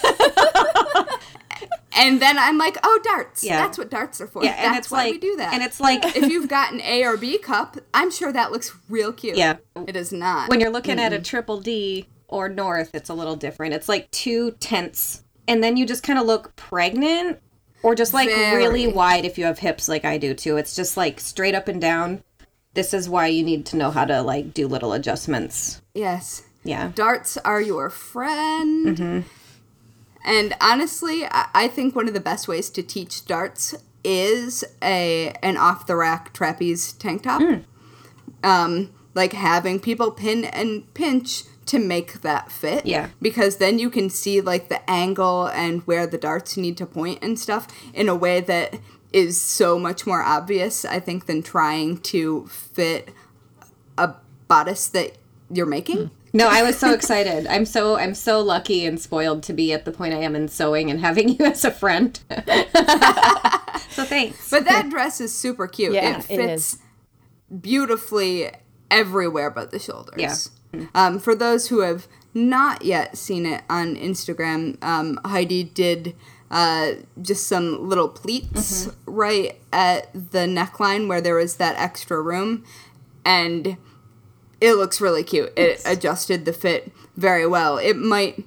[2.00, 3.44] And then I'm like, oh, darts.
[3.44, 3.58] Yeah.
[3.58, 4.44] That's what darts are for.
[4.44, 4.52] Yeah.
[4.52, 5.52] That's And it's why like we do that.
[5.54, 8.76] And it's like if you've got an A or B cup, I'm sure that looks
[8.88, 9.36] real cute.
[9.36, 9.56] Yeah.
[9.88, 10.48] It is not.
[10.48, 13.74] when you're looking at a triple D or north, it's a little different.
[13.74, 17.40] It's like two tents, and then you just kind of look pregnant,
[17.84, 18.58] or just like Very.
[18.58, 20.58] really wide if you have hips like I do too.
[20.58, 22.24] It's just like straight up and down.
[22.74, 25.82] This is why you need to know how to like do little adjustments.
[25.94, 26.44] yes.
[26.63, 26.92] Yeah.
[26.96, 28.98] Darts are your friend.
[28.98, 29.20] Mm-hmm.
[30.26, 35.34] And honestly, I, I think one of the best ways to teach darts is a
[35.42, 37.42] an off the rack trapeze tank top.
[37.42, 37.63] Mm.
[38.44, 42.86] Um, like having people pin and pinch to make that fit.
[42.86, 43.10] Yeah.
[43.21, 47.19] Because then you can see like the angle and where the darts need to point
[47.21, 48.80] and stuff in a way that
[49.13, 53.10] is so much more obvious, I think, than trying to fit
[53.97, 54.15] a
[54.47, 55.17] bodice that
[55.49, 56.12] you're making.
[56.34, 57.47] No, I was so excited.
[57.47, 60.47] I'm so I'm so lucky and spoiled to be at the point I am in
[60.47, 62.19] sewing and having you as a friend.
[63.89, 64.49] so thanks.
[64.49, 65.93] But that dress is super cute.
[65.93, 66.80] Yeah, it it fits is.
[67.62, 68.51] beautifully
[68.91, 70.19] everywhere but the shoulders.
[70.19, 70.36] Yeah.
[70.94, 76.16] Um, for those who have not yet seen it on Instagram, um, Heidi did
[76.52, 82.63] uh, just some little pleats right at the neckline where there was that extra room,
[83.26, 83.78] and
[84.62, 85.52] it looks really cute.
[85.58, 87.78] It adjusted the fit very well.
[87.78, 88.46] It might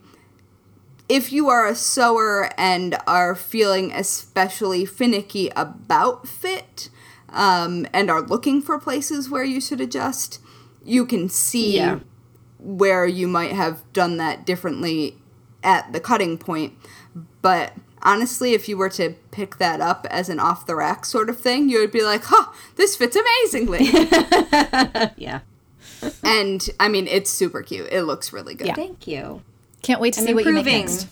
[1.11, 6.89] if you are a sewer and are feeling especially finicky about fit
[7.31, 10.41] um, and are looking for places where you should adjust,
[10.85, 11.99] you can see Yeah.
[12.63, 15.17] Where you might have done that differently
[15.63, 16.75] at the cutting point.
[17.43, 21.31] But honestly, if you were to pick that up as an off the rack sort
[21.31, 22.47] of thing, you would be like, huh,
[22.77, 23.85] this fits amazingly.
[25.17, 25.41] yeah.
[26.23, 27.89] and I mean, it's super cute.
[27.91, 28.67] It looks really good.
[28.69, 28.75] Yeah.
[28.75, 29.43] Thank you.
[29.83, 31.07] Can't wait to I'm see what you make next.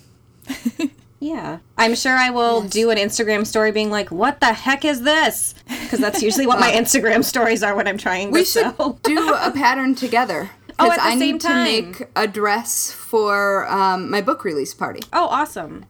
[1.21, 1.59] Yeah.
[1.77, 5.55] I'm sure I will do an Instagram story being like, what the heck is this?
[5.67, 8.99] Because that's usually what my Instagram stories are when I'm trying We to should sew.
[9.03, 10.51] do a pattern together.
[10.79, 11.65] Oh, Because at the I same need time.
[11.67, 15.01] to make a dress for um, my book release party.
[15.13, 15.87] Oh, awesome.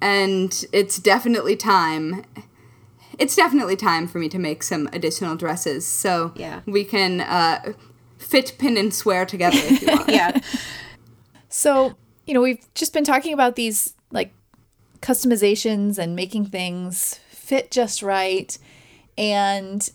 [0.00, 2.24] And it's definitely time.
[3.18, 5.84] It's definitely time for me to make some additional dresses.
[5.86, 6.60] So Yeah.
[6.66, 7.72] we can uh,
[8.16, 10.08] fit, pin, and swear together if you want.
[10.08, 10.38] Yeah.
[11.48, 11.94] So,
[12.26, 14.32] you know, we've just been talking about these like
[15.00, 18.56] customizations and making things fit just right.
[19.16, 19.88] And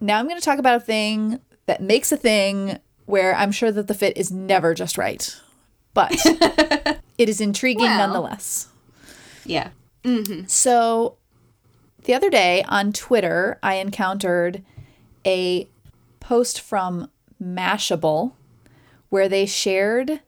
[0.00, 3.72] now I'm going to talk about a thing that makes a thing where I'm sure
[3.72, 5.34] that the fit is never just right.
[5.94, 6.12] But
[7.18, 8.06] it is intriguing Well.
[8.06, 8.68] nonetheless.
[9.46, 9.70] Yeah.
[10.04, 10.46] Mm-hmm.
[10.46, 11.16] So,
[12.04, 14.62] the other day on Twitter, I encountered
[15.24, 15.66] a
[16.20, 17.10] post from
[17.42, 18.32] Mashable
[19.08, 20.20] where they shared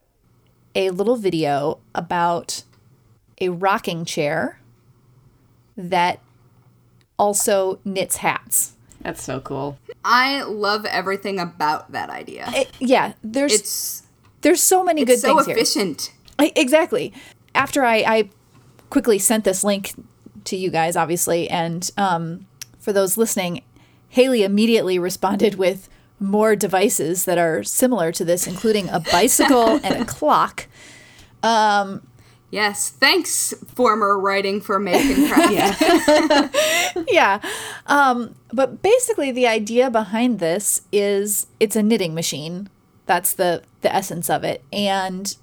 [0.75, 2.63] a little video about
[3.43, 4.59] a rocking chair
[5.77, 6.21] that
[7.19, 8.73] also knits hats.
[9.03, 9.79] That's so cool.
[10.05, 12.49] I love everything about that idea.
[12.55, 14.03] It- yeah, there's It's,
[14.43, 15.23] there's so many good things.
[15.23, 15.57] it's so things here.
[15.57, 16.13] efficient.
[16.57, 17.13] Exactly.
[17.55, 18.31] After I, I
[18.89, 19.93] quickly sent this link
[20.45, 22.47] to you guys, obviously, and um,
[22.79, 23.63] for those listening,
[24.09, 30.03] Haley immediately responded with more devices that are similar to this, including a bicycle and
[30.03, 30.67] a clock.
[32.51, 32.91] Yes.
[32.91, 36.57] Thanks, former writing for Make and Craft.
[37.09, 37.41] yeah.
[37.87, 42.69] Um, but basically, the idea behind this is it's a knitting machine.
[43.07, 44.65] That's the the essence of it.
[44.73, 45.37] And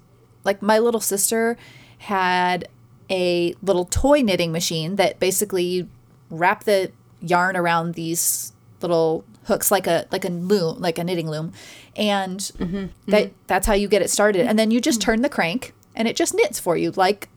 [0.44, 1.56] like my little sister
[1.98, 2.68] had
[3.10, 5.88] a little toy knitting machine that basically you
[6.30, 11.28] wrap the yarn around these little hooks like a like a loom like a knitting
[11.28, 11.52] loom
[11.96, 12.86] and mm-hmm.
[13.10, 13.34] that mm-hmm.
[13.46, 15.12] that's how you get it started and then you just mm-hmm.
[15.12, 17.28] turn the crank and it just knits for you like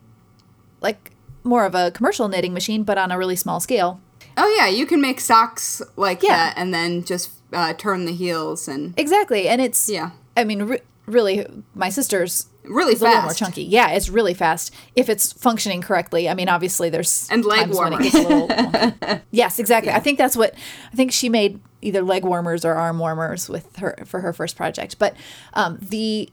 [0.80, 1.10] like
[1.44, 4.00] more of a commercial knitting machine but on a really small scale
[4.34, 6.30] Oh yeah, you can make socks like Yeah.
[6.30, 10.12] that and then just uh, turn the heels and Exactly, and it's Yeah.
[10.38, 11.44] I mean, re- really,
[11.74, 13.64] my sister's Really is a little more chunky.
[13.64, 16.30] Yeah, it's really fast if it's functioning correctly.
[16.30, 18.12] I mean, obviously there's And leg times when it warmers.
[18.12, 19.92] gets a little yes, exactly.
[19.92, 20.54] I think that's what
[20.92, 24.56] I think she made either leg warmers or arm warmers with her for her first
[24.56, 24.98] project.
[24.98, 25.14] But
[25.52, 26.30] um, the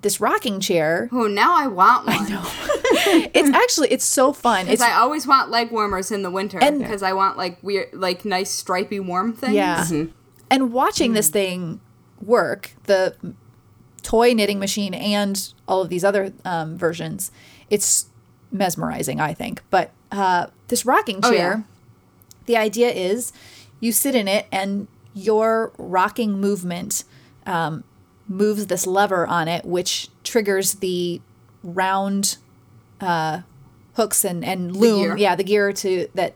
[0.00, 2.16] this rocking chair, Oh, now I want one.
[2.18, 2.42] I know.
[3.34, 4.60] it's actually it's so fun.
[4.68, 6.58] It's Because I always want leg warmers in the winter.
[6.58, 9.54] Because I want like weird, like nice stripy warm things.
[9.54, 10.04] Yeah.
[10.50, 11.80] And watching this thing
[12.20, 13.14] work, the
[14.02, 17.30] toy knitting machine and all of these other um, versions,
[17.68, 18.06] it's
[18.50, 19.62] mesmerizing, I think.
[19.70, 21.62] But uh, this rocking Oh, chair, yeah.
[22.46, 23.32] the idea is
[23.80, 27.04] you sit in it and your rocking movement
[27.46, 27.84] um,
[28.28, 31.20] moves this lever on it, which triggers the
[31.62, 32.36] round
[33.00, 33.40] uh,
[33.94, 35.00] hooks and, and loom.
[35.00, 35.16] gear.
[35.16, 36.34] Yeah, the gear to that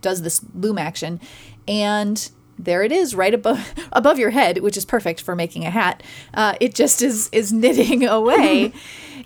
[0.00, 1.20] does this loom action.
[1.66, 5.70] And there it is right above above your head which is perfect for making a
[5.70, 6.02] hat.
[6.34, 8.72] Uh, it just is is knitting away.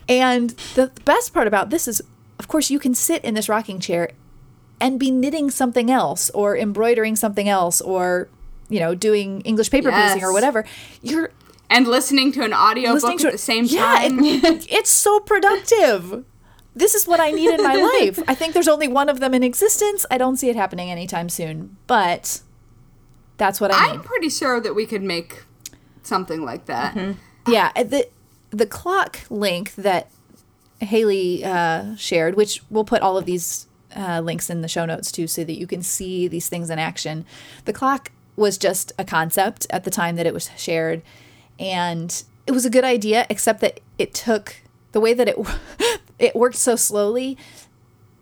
[0.09, 2.03] And the best part about this is
[2.39, 4.11] of course you can sit in this rocking chair
[4.81, 8.29] and be knitting something else or embroidering something else or
[8.69, 10.65] you know doing english paper piecing or whatever.
[11.03, 11.31] You're
[11.69, 14.21] And listening to an audio book to at the same yeah, time.
[14.23, 16.25] it- it's so productive.
[16.75, 18.23] This is what I need in my life.
[18.29, 20.05] I think there's only one of them in existence.
[20.11, 22.41] I don't see it happening anytime soon, but
[23.39, 24.05] that's what I I'm need.
[24.05, 25.45] pretty sure that we could make
[26.03, 27.17] something like that.
[27.49, 28.09] Yeah, uh, the
[28.51, 30.09] the clock link that
[30.81, 35.11] Haley uh, shared, which we'll put all of these uh, links in the show notes
[35.11, 37.25] too, so that you can see these things in action.
[37.65, 41.03] The clock was just a concept at the time that it was shared,
[41.59, 44.57] and it was a good idea, except that it took
[44.93, 45.37] the way that it
[46.19, 47.37] it worked so slowly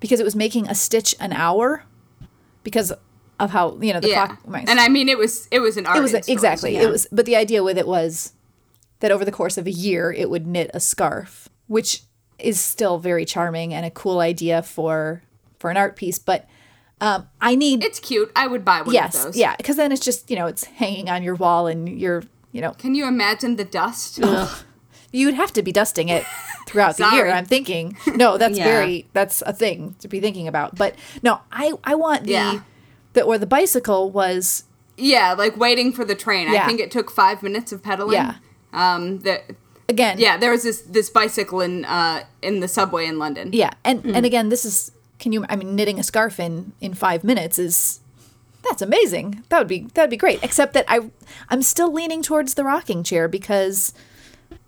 [0.00, 1.84] because it was making a stitch an hour
[2.62, 2.92] because
[3.40, 4.26] of how you know the Yeah.
[4.26, 4.48] clock.
[4.48, 5.98] my- And I mean, it was it was an art.
[5.98, 6.36] it was installation.
[6.38, 8.32] exactly it was but the idea with it was
[9.00, 12.02] that over the course of a year it would knit a scarf which
[12.38, 15.22] is still very charming and a cool idea for
[15.58, 16.48] for an art piece but
[17.00, 18.30] um, i need It's cute.
[18.36, 19.36] I would buy one of yes those.
[19.36, 22.22] yeah because then it's just you know it's hanging on your wall and you're
[22.54, 24.20] you know Can you imagine the dust?
[25.12, 26.24] you'd have to be dusting it
[26.66, 28.64] throughout the year i'm thinking no that's Yeah.
[28.64, 32.60] very that's a thing to be thinking about but no i i want the Yeah.
[33.12, 34.64] the or the bicycle was
[34.96, 36.44] yeah, like waiting for the train.
[36.52, 36.62] Yeah.
[36.62, 38.14] I think it took five minutes of pedaling.
[38.14, 38.34] Yeah.
[38.72, 39.18] Um.
[39.26, 39.40] That.
[39.88, 40.36] again Yeah.
[40.38, 43.50] There was this this bicycle in uh in the subway in London.
[43.52, 45.44] Yeah, and and again, this is can you?
[45.50, 48.00] I mean, knitting a scarf in in five minutes is
[48.68, 49.42] that's amazing.
[49.48, 50.42] That would be that would be great.
[50.42, 51.10] Except that I
[51.48, 53.92] I'm still leaning towards the rocking chair because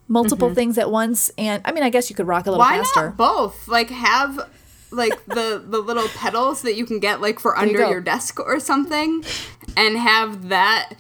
[0.08, 2.78] multiple things at once, and I mean, I guess you could rock a little Why
[2.78, 3.06] faster.
[3.06, 3.66] not both?
[3.68, 4.48] Like have
[4.92, 7.90] like the the little pedals that you can get like for you under go.
[7.90, 9.24] your desk or something,
[9.76, 10.92] and have that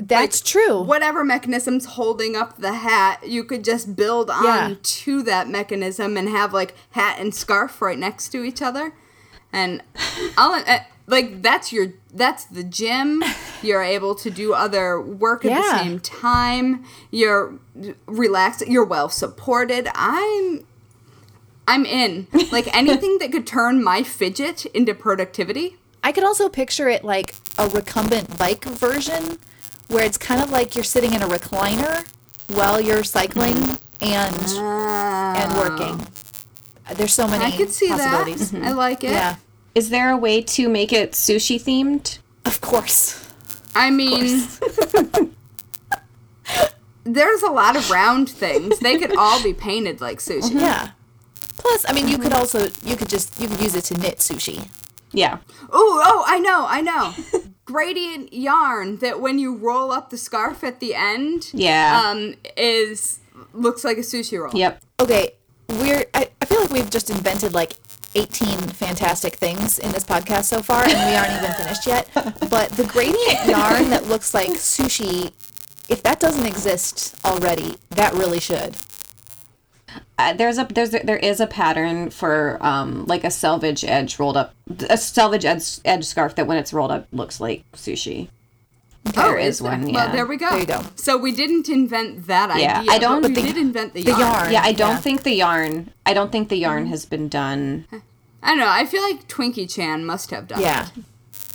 [0.00, 0.82] That's true.
[0.82, 4.74] whatever mechanisms holding up the hat, you could just build on Yeah.
[4.82, 8.92] to that mechanism and have like hat and scarf right next to each other.
[9.52, 9.82] And
[10.36, 13.22] I'll uh, like that's your that's the gym.
[13.62, 16.84] You're able to do other work at the same time.
[17.10, 17.54] You're
[18.06, 18.66] relaxed.
[18.66, 19.88] You're well supported.
[19.94, 20.66] I'm
[21.66, 22.26] I'm in.
[22.52, 25.76] Like anything that could turn my fidget into productivity.
[26.02, 29.38] I could also picture it like a recumbent bike version,
[29.88, 32.06] where it's kind of like you're sitting in a recliner
[32.48, 34.04] while you're cycling mm-hmm.
[34.04, 36.06] and and working.
[36.88, 36.94] Ah.
[36.94, 38.50] There's so many I could see possibilities.
[38.52, 38.62] that.
[38.62, 39.10] I like it.
[39.10, 39.36] Yeah,
[39.78, 42.18] Is there a way to make it sushi themed?
[42.44, 43.00] of course.
[43.76, 44.42] I mean,
[47.04, 48.80] there's a lot of round things.
[48.80, 50.54] They could all be painted like sushi.
[50.60, 50.90] Yeah.
[51.58, 54.18] Plus, I mean, you could also you could just you could use it to knit
[54.18, 54.68] sushi.
[55.12, 55.38] Yeah.
[55.70, 57.14] Oh, oh, I know, I know.
[57.64, 62.02] Gradient yarn that when you roll up the scarf at the end, Yeah.
[62.04, 63.20] um, is
[63.52, 64.52] looks like a sushi roll.
[64.54, 64.82] Yep.
[65.00, 65.34] Okay,
[65.68, 67.74] we're I, I feel like we've just invented like
[68.22, 72.08] 18 fantastic things in this podcast so far, and we aren't even finished yet.
[72.50, 75.32] But the gradient yarn that looks like sushi,
[75.88, 78.76] if that doesn't exist already, that really should.
[80.18, 84.18] Uh, there's a there's a, there is a pattern for um like a selvage edge
[84.18, 84.52] rolled up
[84.90, 88.28] a selvage edge edge scarf that when it's rolled up looks like sushi.
[89.16, 89.70] Oh, There is there?
[89.70, 90.12] one, Well, yeah.
[90.12, 90.50] there we go.
[90.50, 90.82] There you go.
[90.96, 92.92] So we didn't invent that Yeah, idea.
[92.92, 94.20] I don't- But we the- did invent the, the yarn.
[94.20, 94.52] yarn.
[94.52, 94.96] Yeah, I don't Yeah.
[95.06, 95.92] think the yarn.
[96.04, 97.86] I don't think the yarn has been done.
[98.42, 98.68] I don't know.
[98.68, 100.60] I feel like Twinkie Chan must have done.
[100.60, 101.04] Yeah, it.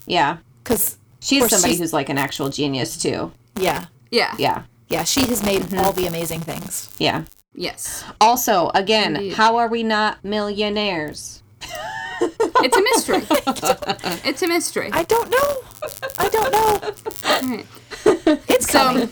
[0.06, 3.32] Yeah, because she's somebody who's like an actual genius too.
[3.56, 4.36] yeah, Yeah.
[4.38, 5.80] Yeah, yeah, she has made mm-hmm.
[5.80, 6.90] all the amazing things.
[7.00, 7.24] yeah.
[7.56, 8.04] Yes.
[8.20, 9.34] Also, again, Indeed.
[9.34, 11.44] how are we not millionaires?
[12.20, 13.22] It's a mystery.
[14.30, 14.90] it's a mystery.
[14.92, 15.58] I don't know.
[16.18, 16.82] I don't know.
[17.30, 17.68] Alright.
[18.50, 19.08] It's So, coming.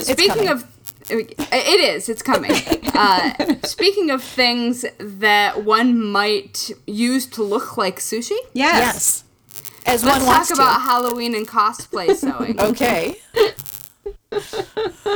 [0.00, 0.48] speaking coming.
[0.48, 0.64] of,
[1.10, 2.08] it is.
[2.08, 2.52] It's coming.
[2.98, 8.54] Uh, speaking of things that one might use to look like sushi, yes.
[8.54, 9.24] yes.
[9.84, 10.62] As Let's one wants talk to.
[10.62, 13.16] about Halloween and cosplay sewing okay.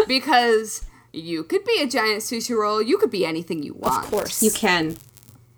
[0.07, 0.84] because
[1.14, 2.82] you could be a giant sushi roll.
[2.82, 4.05] You could be anything you want.
[4.05, 4.43] Of course.
[4.43, 4.99] You can.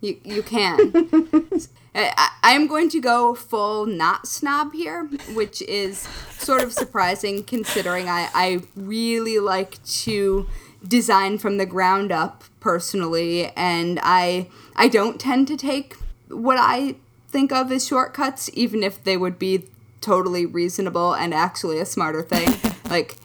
[0.02, 0.92] You, you can.
[1.94, 7.44] I, I am going to go full not snob here, which is sort of surprising
[7.44, 10.48] considering I, I really like to
[10.86, 15.96] design from the ground up personally, and I I don't tend to take
[16.28, 16.96] what I
[17.28, 19.68] think of as shortcuts, even if they would be
[20.00, 22.48] totally reasonable and actually a smarter thing.
[22.90, 23.16] like,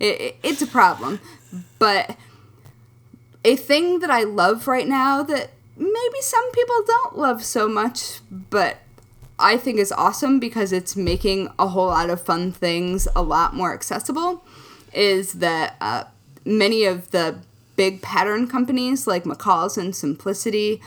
[0.00, 1.20] it, it, it's a problem,
[1.78, 2.16] but
[3.44, 8.20] a thing that I love right now that maybe some people don't love so much,
[8.30, 8.78] but
[9.38, 13.54] I think is awesome because it's making a whole lot of fun things a lot
[13.54, 14.44] more accessible
[14.92, 16.04] is that uh,
[16.44, 17.38] many of the
[17.76, 20.80] big pattern companies like McCall's and Simplicity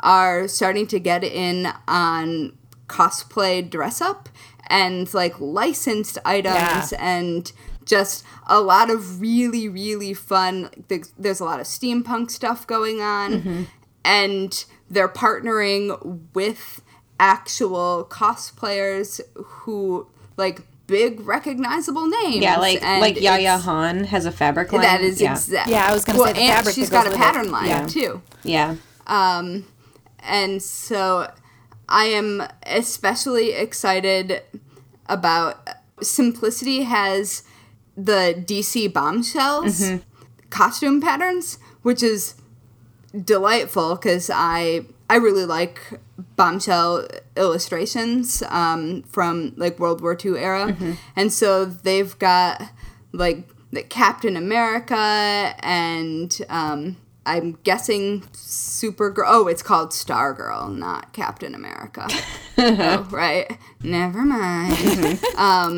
[0.00, 4.28] are starting to get in on cosplay dress up
[4.68, 6.88] and like licensed items Yeah.
[6.98, 7.52] and
[7.84, 13.00] just a lot of really really fun there's, there's a lot of steampunk stuff going
[13.00, 13.66] on
[14.04, 16.82] and they're partnering with
[17.18, 24.32] actual cosplayers who like big recognizable names Yeah, like and like Yaya Han has a
[24.32, 24.82] fabric line.
[24.82, 25.32] that is yeah.
[25.32, 27.18] exact Yeah, I was gonna well, say the and fabric she's that got a with
[27.18, 27.22] it.
[27.22, 27.86] pattern line Yeah.
[27.86, 28.76] too yeah.
[29.06, 29.66] Um,
[30.20, 31.30] and so
[31.88, 34.42] I am especially excited
[35.06, 35.68] about
[36.00, 37.42] Simplicity has
[37.96, 39.82] the DC bombshells
[40.48, 42.34] costume patterns, which is
[43.24, 45.80] delightful because I I really like
[46.36, 47.06] bombshell
[47.36, 50.76] illustrations um, from like World War II era,
[51.16, 52.62] and so they've got
[53.12, 56.96] like the Captain America and um,
[57.26, 59.24] I'm guessing Supergirl.
[59.26, 62.08] Oh, it's called Stargirl, not Captain America.
[62.58, 63.58] oh, right.
[63.82, 65.22] Never mind.
[65.36, 65.76] um,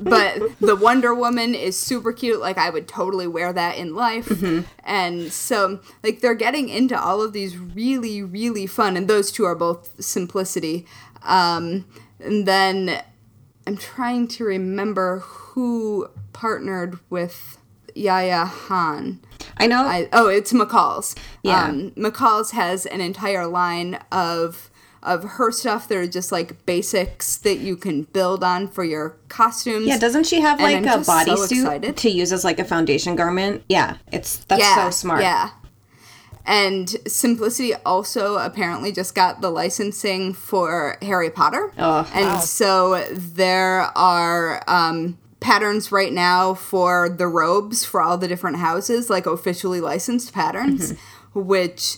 [0.00, 2.40] but the Wonder Woman is super cute.
[2.40, 4.42] Like I would totally wear that in life.
[4.82, 8.96] And so, like, they're getting into all of these really, really fun.
[8.96, 10.86] And those two are both simplicity.
[11.22, 11.84] Um,
[12.18, 13.02] and then
[13.66, 17.57] I'm trying to remember who partnered with
[17.98, 19.20] Yaya Han.
[19.56, 19.82] I know.
[19.82, 21.14] I, oh, it's McCall's.
[21.42, 21.64] Yeah.
[21.64, 24.70] Um, McCall's has an entire line of
[25.00, 29.16] of her stuff that are just like basics that you can build on for your
[29.28, 29.86] costumes.
[29.86, 33.14] yeah, doesn't she have like a just so bodysuit to use as like a foundation
[33.16, 33.62] garment?
[33.68, 35.22] Yeah, it's that's so smart.
[35.22, 35.50] Yeah.
[36.44, 41.72] And Simplicity also apparently just got the licensing for Harry Potter.
[41.78, 48.28] Oh, and so there are um, patterns right now for the robes for all the
[48.28, 51.46] different houses, like officially licensed patterns, mm-hmm.
[51.46, 51.96] which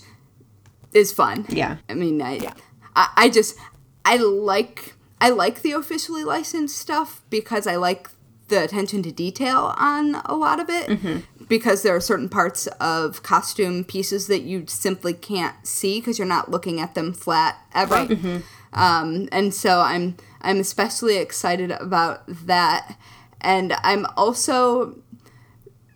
[0.93, 1.47] is fun.
[1.49, 1.78] Yeah.
[1.88, 2.53] I mean, I,
[2.95, 3.57] I, I just,
[4.05, 8.09] I like, I like the officially licensed stuff because I like
[8.49, 11.45] the attention to detail on a lot of it mm-hmm.
[11.49, 16.26] because there are certain parts of costume pieces that you simply can't see because you're
[16.26, 18.07] not looking at them flat ever.
[18.07, 18.38] Mm-hmm.
[18.72, 22.97] Um, and so I'm I'm especially excited about that,
[23.41, 24.99] and I'm also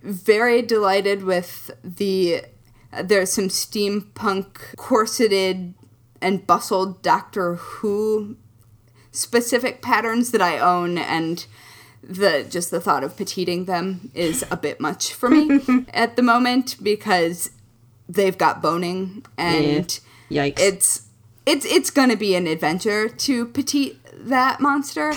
[0.03, 2.43] very delighted with the
[3.03, 5.75] there's some steampunk corseted
[6.21, 8.37] and bustled Doctor Who
[9.11, 11.47] specific patterns that I own and
[12.03, 15.61] the just the thought of petiting them is a bit much for me
[15.95, 17.51] at the moment because
[18.09, 20.59] they've got boning and Yikes.
[20.59, 21.03] it's
[21.47, 25.13] it's it's gonna be an adventure to petite that monster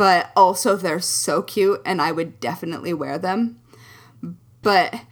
[0.00, 3.60] but also they're so cute and i would definitely wear them
[4.62, 5.02] but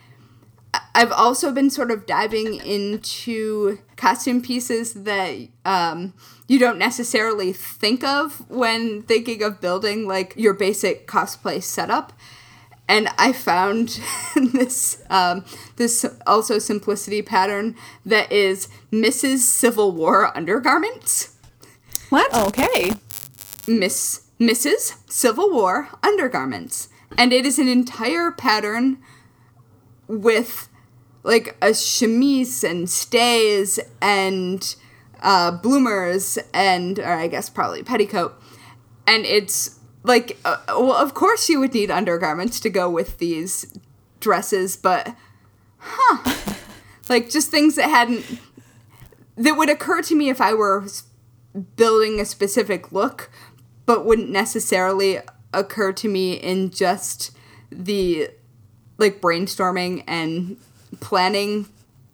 [0.94, 5.36] i've also been sort of diving into costume pieces that
[5.66, 6.14] um,
[6.46, 12.14] you don't necessarily think of when thinking of building like your basic cosplay setup
[12.90, 14.00] and I found
[14.34, 15.44] this um,
[15.76, 17.76] this also simplicity pattern
[18.06, 19.40] that is Mrs.
[19.40, 21.36] Civil War undergarments.
[22.08, 22.34] what?
[22.34, 22.92] Okay.
[23.66, 24.96] Miss Mrs.
[25.10, 28.98] Civil War undergarments, and it is an entire pattern
[30.06, 30.68] with
[31.24, 34.76] like a chemise and stays and
[35.22, 38.40] uh, bloomers and or I guess probably petticoat,
[39.06, 43.76] and it's like uh, well of course you would need undergarments to go with these
[44.20, 45.16] dresses, but
[45.78, 46.54] huh,
[47.08, 48.40] like just things that hadn't
[49.36, 50.86] that would occur to me if I were
[51.76, 53.30] building a specific look,
[53.88, 55.18] but wouldn't necessarily
[55.54, 57.30] occur to me in just
[57.72, 58.28] the
[58.98, 60.58] like brainstorming and
[61.00, 61.64] planning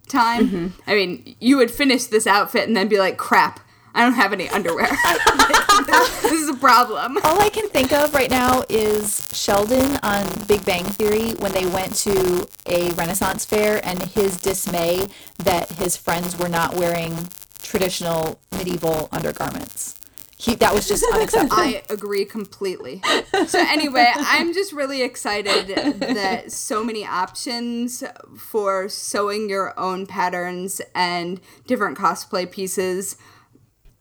[0.07, 0.47] time.
[0.47, 0.67] Mm-hmm.
[0.89, 3.59] I mean, you would finish this outfit and then be like, crap,
[3.93, 4.87] I don't have any underwear.
[5.87, 7.17] this is a problem.
[7.25, 11.65] All I can think of right now is Sheldon on Big Bang Theory when they
[11.65, 15.07] went to a Renaissance fair and his dismay
[15.39, 17.27] that his friends were not wearing
[17.61, 19.95] traditional medieval undergarments.
[20.37, 21.55] He, that was just unacceptable.
[21.57, 23.01] I agree completely.
[23.47, 25.67] So anyway, I'm just really excited
[25.99, 28.03] that so many options
[28.37, 33.15] for sewing your own patterns and different cosplay pieces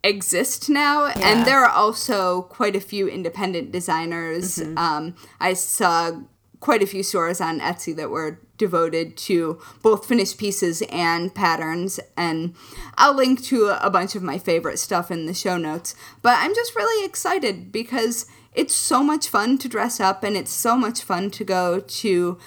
[0.03, 1.13] exist now Yeah.
[1.23, 6.21] and there are also quite a few independent designers um, i saw
[6.61, 11.99] quite a few stores on etsy that were devoted to both finished pieces and patterns
[12.17, 12.55] and
[12.97, 16.55] i'll link to a bunch of my favorite stuff in the show notes but i'm
[16.55, 21.03] just really excited because it's so much fun to dress up and it's so much
[21.03, 22.39] fun to go to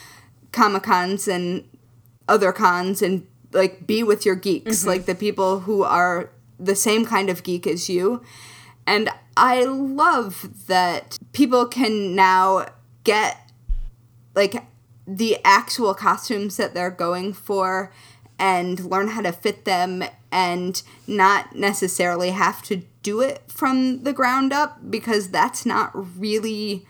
[0.51, 1.67] comic cons and
[2.27, 4.89] other cons and like be with your geeks, mm-hmm.
[4.89, 6.29] like the people who are
[6.59, 8.21] the same kind of geek as you.
[8.85, 12.67] And I love that people can now
[13.03, 13.37] get
[14.35, 14.63] like
[15.07, 17.91] the actual costumes that they're going for
[18.37, 24.11] and learn how to fit them and not necessarily have to do it from the
[24.13, 26.85] ground up because that's not really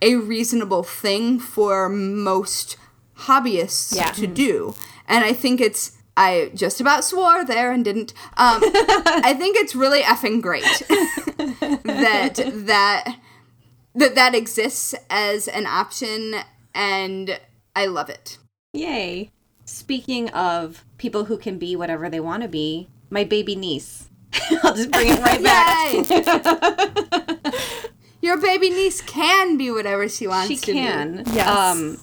[0.00, 2.76] a reasonable thing for most
[3.20, 4.12] hobbyists Yeah.
[4.12, 4.74] to do.
[5.08, 8.14] And I think it's I just about swore there and didn't.
[8.38, 10.62] Um, I think it's really effing great
[11.84, 12.36] that
[12.66, 13.16] that
[13.94, 16.36] that that exists as an option,
[16.74, 17.38] and
[17.76, 18.38] I love it.
[18.72, 19.30] Yay.
[19.66, 24.08] Speaking of people who can be whatever they want to be, my baby niece.
[24.64, 25.42] I'll just bring it right
[27.44, 27.54] back.
[28.22, 31.22] Your baby niece can be whatever she wants She to can.
[31.24, 31.30] be.
[31.32, 31.48] Yes.
[31.48, 31.98] Um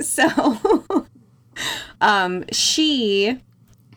[0.00, 1.06] so
[2.00, 3.40] um she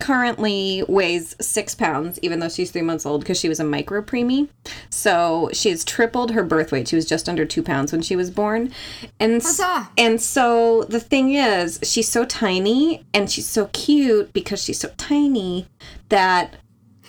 [0.02, 4.02] currently weighs six pounds, even though she's three months old because she was a micro
[4.02, 4.50] preemie.
[4.90, 6.88] So she has tripled her birth weight.
[6.88, 8.72] She was just under two pounds when she was born,
[9.20, 9.90] and Huzzah.
[9.98, 14.90] and so the thing is, she's so tiny and she's so cute because she's so
[14.98, 15.68] tiny
[16.10, 16.56] that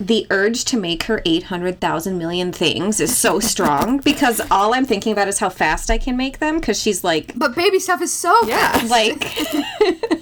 [0.00, 5.12] the urge to make her 800,000 million things is so strong because all I'm thinking
[5.12, 8.12] about is how fast I can make them because she's like But baby stuff is
[8.12, 8.72] so Yeah.
[8.72, 8.90] fast.
[8.90, 9.22] like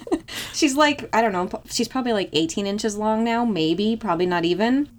[0.53, 4.45] she's like i don't know she's probably like 18 inches long now maybe probably not
[4.45, 4.89] even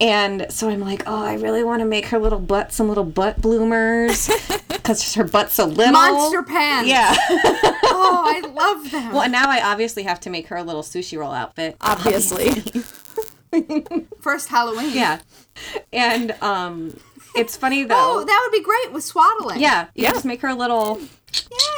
[0.00, 3.04] and so i'm like oh i really want to make her little butt some little
[3.04, 4.30] butt bloomers
[4.68, 6.88] because her butt's so little monster pants.
[6.88, 7.14] yeah
[7.94, 9.12] Oh, I love them.
[9.12, 12.62] well and now i obviously have to make her a little sushi roll outfit Obviously.
[14.20, 14.92] First Halloween.
[14.94, 15.20] yeah
[15.92, 16.96] and um
[17.36, 19.60] it's funny though Oh, that would be great with swaddling.
[19.60, 20.12] yeah you Yeah.
[20.12, 21.00] just make her a little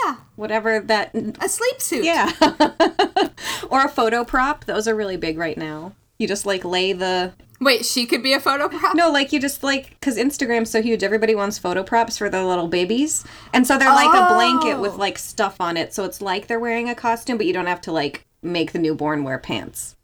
[0.05, 0.17] Yeah.
[0.37, 2.05] whatever that A sleep suit.
[2.05, 2.31] Yeah.
[3.71, 4.65] or a photo prop.
[4.65, 5.93] Those are really big right now.
[6.19, 8.95] You just like lay the Wait, she could be a photo prop?
[8.95, 11.03] no, like you just like because Instagram's so huge.
[11.03, 14.97] Everybody wants photo props for their little babies, and so they're like a blanket with
[14.97, 15.95] like stuff on it.
[15.95, 18.79] So it's like they're wearing a costume, but you don't have to like make the
[18.79, 19.97] newborn wear pants.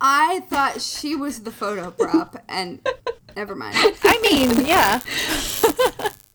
[0.00, 2.86] I thought she was the photo prop, and
[3.36, 3.76] never mind.
[4.04, 5.00] I mean, yeah.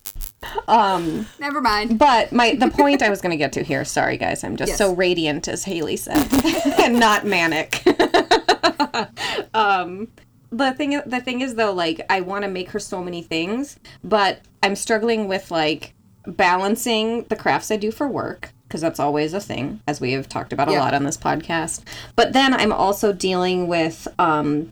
[0.67, 1.97] Never mind.
[1.99, 3.85] But my the point I was going to get to here.
[3.85, 4.77] Sorry, guys, I'm just Yes.
[4.77, 6.27] so radiant, as Haley said,
[6.79, 7.83] and not manic.
[9.53, 10.07] um,
[10.51, 13.79] the thing the thing is though, like I want to make her so many things,
[14.03, 15.93] but I'm struggling with like
[16.25, 20.27] balancing the crafts I do for work because that's always a thing, as we have
[20.27, 21.81] talked about a lot on this podcast.
[22.15, 24.71] But then I'm also dealing with um,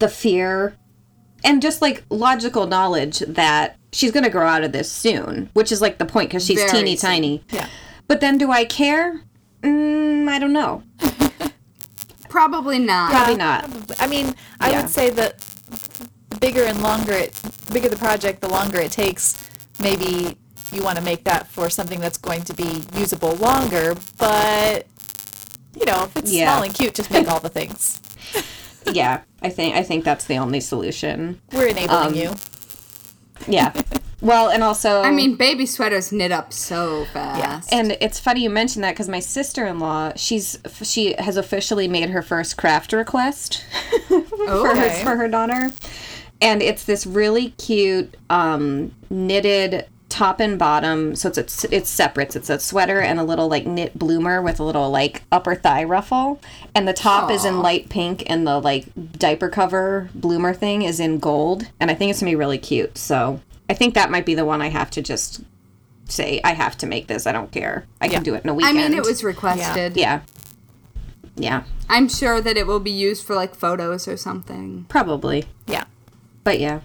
[0.00, 0.74] the fear
[1.44, 5.70] and just like logical knowledge that she's going to grow out of this soon, which
[5.72, 7.10] is like the point because she's Very teeny soon.
[7.10, 7.44] tiny.
[7.50, 7.68] Yeah.
[8.08, 9.22] But then do I care?
[9.62, 10.82] Mm, I don't know.
[12.28, 13.10] Probably not.
[13.12, 13.70] Probably not.
[14.00, 14.80] I mean, I Yeah.
[14.82, 15.38] would say that
[16.30, 17.32] the bigger and longer it,
[17.66, 19.48] the bigger the project, the longer it takes.
[19.80, 20.36] Maybe
[20.72, 24.86] you want to make that for something that's going to be usable longer, but
[25.78, 26.52] you know, if it's Yeah.
[26.52, 28.00] small and cute, just make all the things.
[28.92, 31.40] yeah, I think I think that's the only solution.
[31.52, 32.34] We're enabling Um, you.
[33.46, 33.72] Yeah.
[34.20, 37.70] Well, and also I mean, baby sweaters knit up so fast.
[37.72, 42.22] And it's funny you mentioned that because my sister-in-law, she's she has officially made her
[42.22, 43.64] first craft request
[44.08, 45.70] for her for her daughter,
[46.40, 51.16] and it's this really cute um, knitted top and bottom.
[51.16, 52.36] So it's it's it's separates.
[52.36, 55.82] It's a sweater and a little like knit bloomer with a little like upper thigh
[55.82, 56.40] ruffle,
[56.74, 58.86] and the top is in light pink, and the like
[59.18, 62.96] diaper cover bloomer thing is in gold, and I think it's gonna be really cute.
[62.96, 65.42] So I think that might be the one I have to just
[66.06, 67.26] say I have to make this.
[67.26, 67.84] I don't care.
[68.00, 68.78] I can do it in a weekend.
[68.78, 69.96] I mean, it was requested.
[69.96, 70.20] yeah.
[71.36, 74.86] Yeah, I'm sure that it will be used for like photos or something.
[74.88, 75.46] probably.
[75.66, 75.82] Yeah.
[76.44, 76.82] But yeah.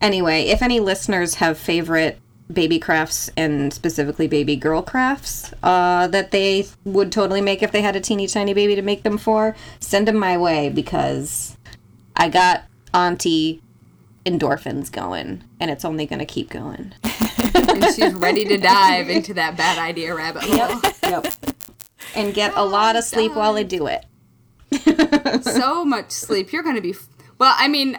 [0.00, 2.18] Anyway, if any listeners have favorite
[2.52, 7.80] baby crafts and specifically baby girl crafts uh, that they would totally make if they
[7.80, 11.56] had a teeny tiny baby to make them for, send them my way because
[12.16, 13.62] I got auntie
[14.26, 16.92] endorphins going and it's only going to keep going.
[17.56, 20.80] And she's ready to dive into that bad idea rabbit hole.
[21.02, 21.32] yep.
[22.14, 24.04] And get a lot of sleep while I do it.
[25.42, 26.52] so much sleep.
[26.52, 26.90] You're gonna be.
[26.90, 27.96] F- well, I mean,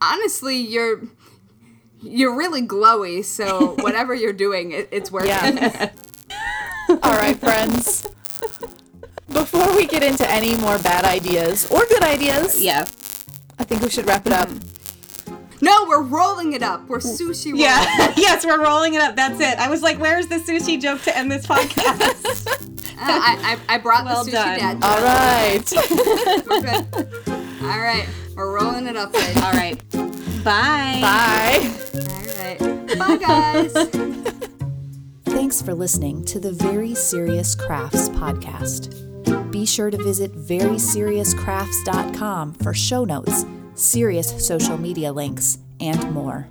[0.00, 1.02] honestly, you're
[2.02, 3.24] you're really glowy.
[3.24, 5.30] So whatever you're doing, it, it's working.
[5.30, 5.90] Yeah.
[6.88, 8.08] All right, friends.
[9.28, 12.86] Before we get into any more bad ideas or good ideas, Yeah.
[13.58, 14.48] I think we should wrap it up.
[15.62, 16.86] No, we're rolling it up.
[16.86, 17.62] We're sushi rolling.
[17.62, 18.12] Yeah.
[18.16, 19.16] yes, we're rolling it up.
[19.16, 19.58] That's it.
[19.58, 22.46] I was like, where's the sushi joke to end this podcast?
[22.46, 24.58] Uh, I, I I brought Well the sushi done.
[24.58, 24.84] dad.
[24.84, 25.72] All right.
[26.46, 27.62] We're good.
[27.62, 29.14] All right, we're rolling it up.
[29.14, 29.80] All right.
[30.46, 30.98] Bye.
[31.02, 31.58] Bye.
[31.94, 32.00] All
[32.38, 32.58] right.
[32.96, 33.72] Bye, guys.
[35.24, 38.92] Thanks for listening to the Very Serious Crafts podcast.
[39.50, 43.44] Be sure to visit veryseriouscrafts.com for show notes,
[43.74, 46.46] serious social media links, and more.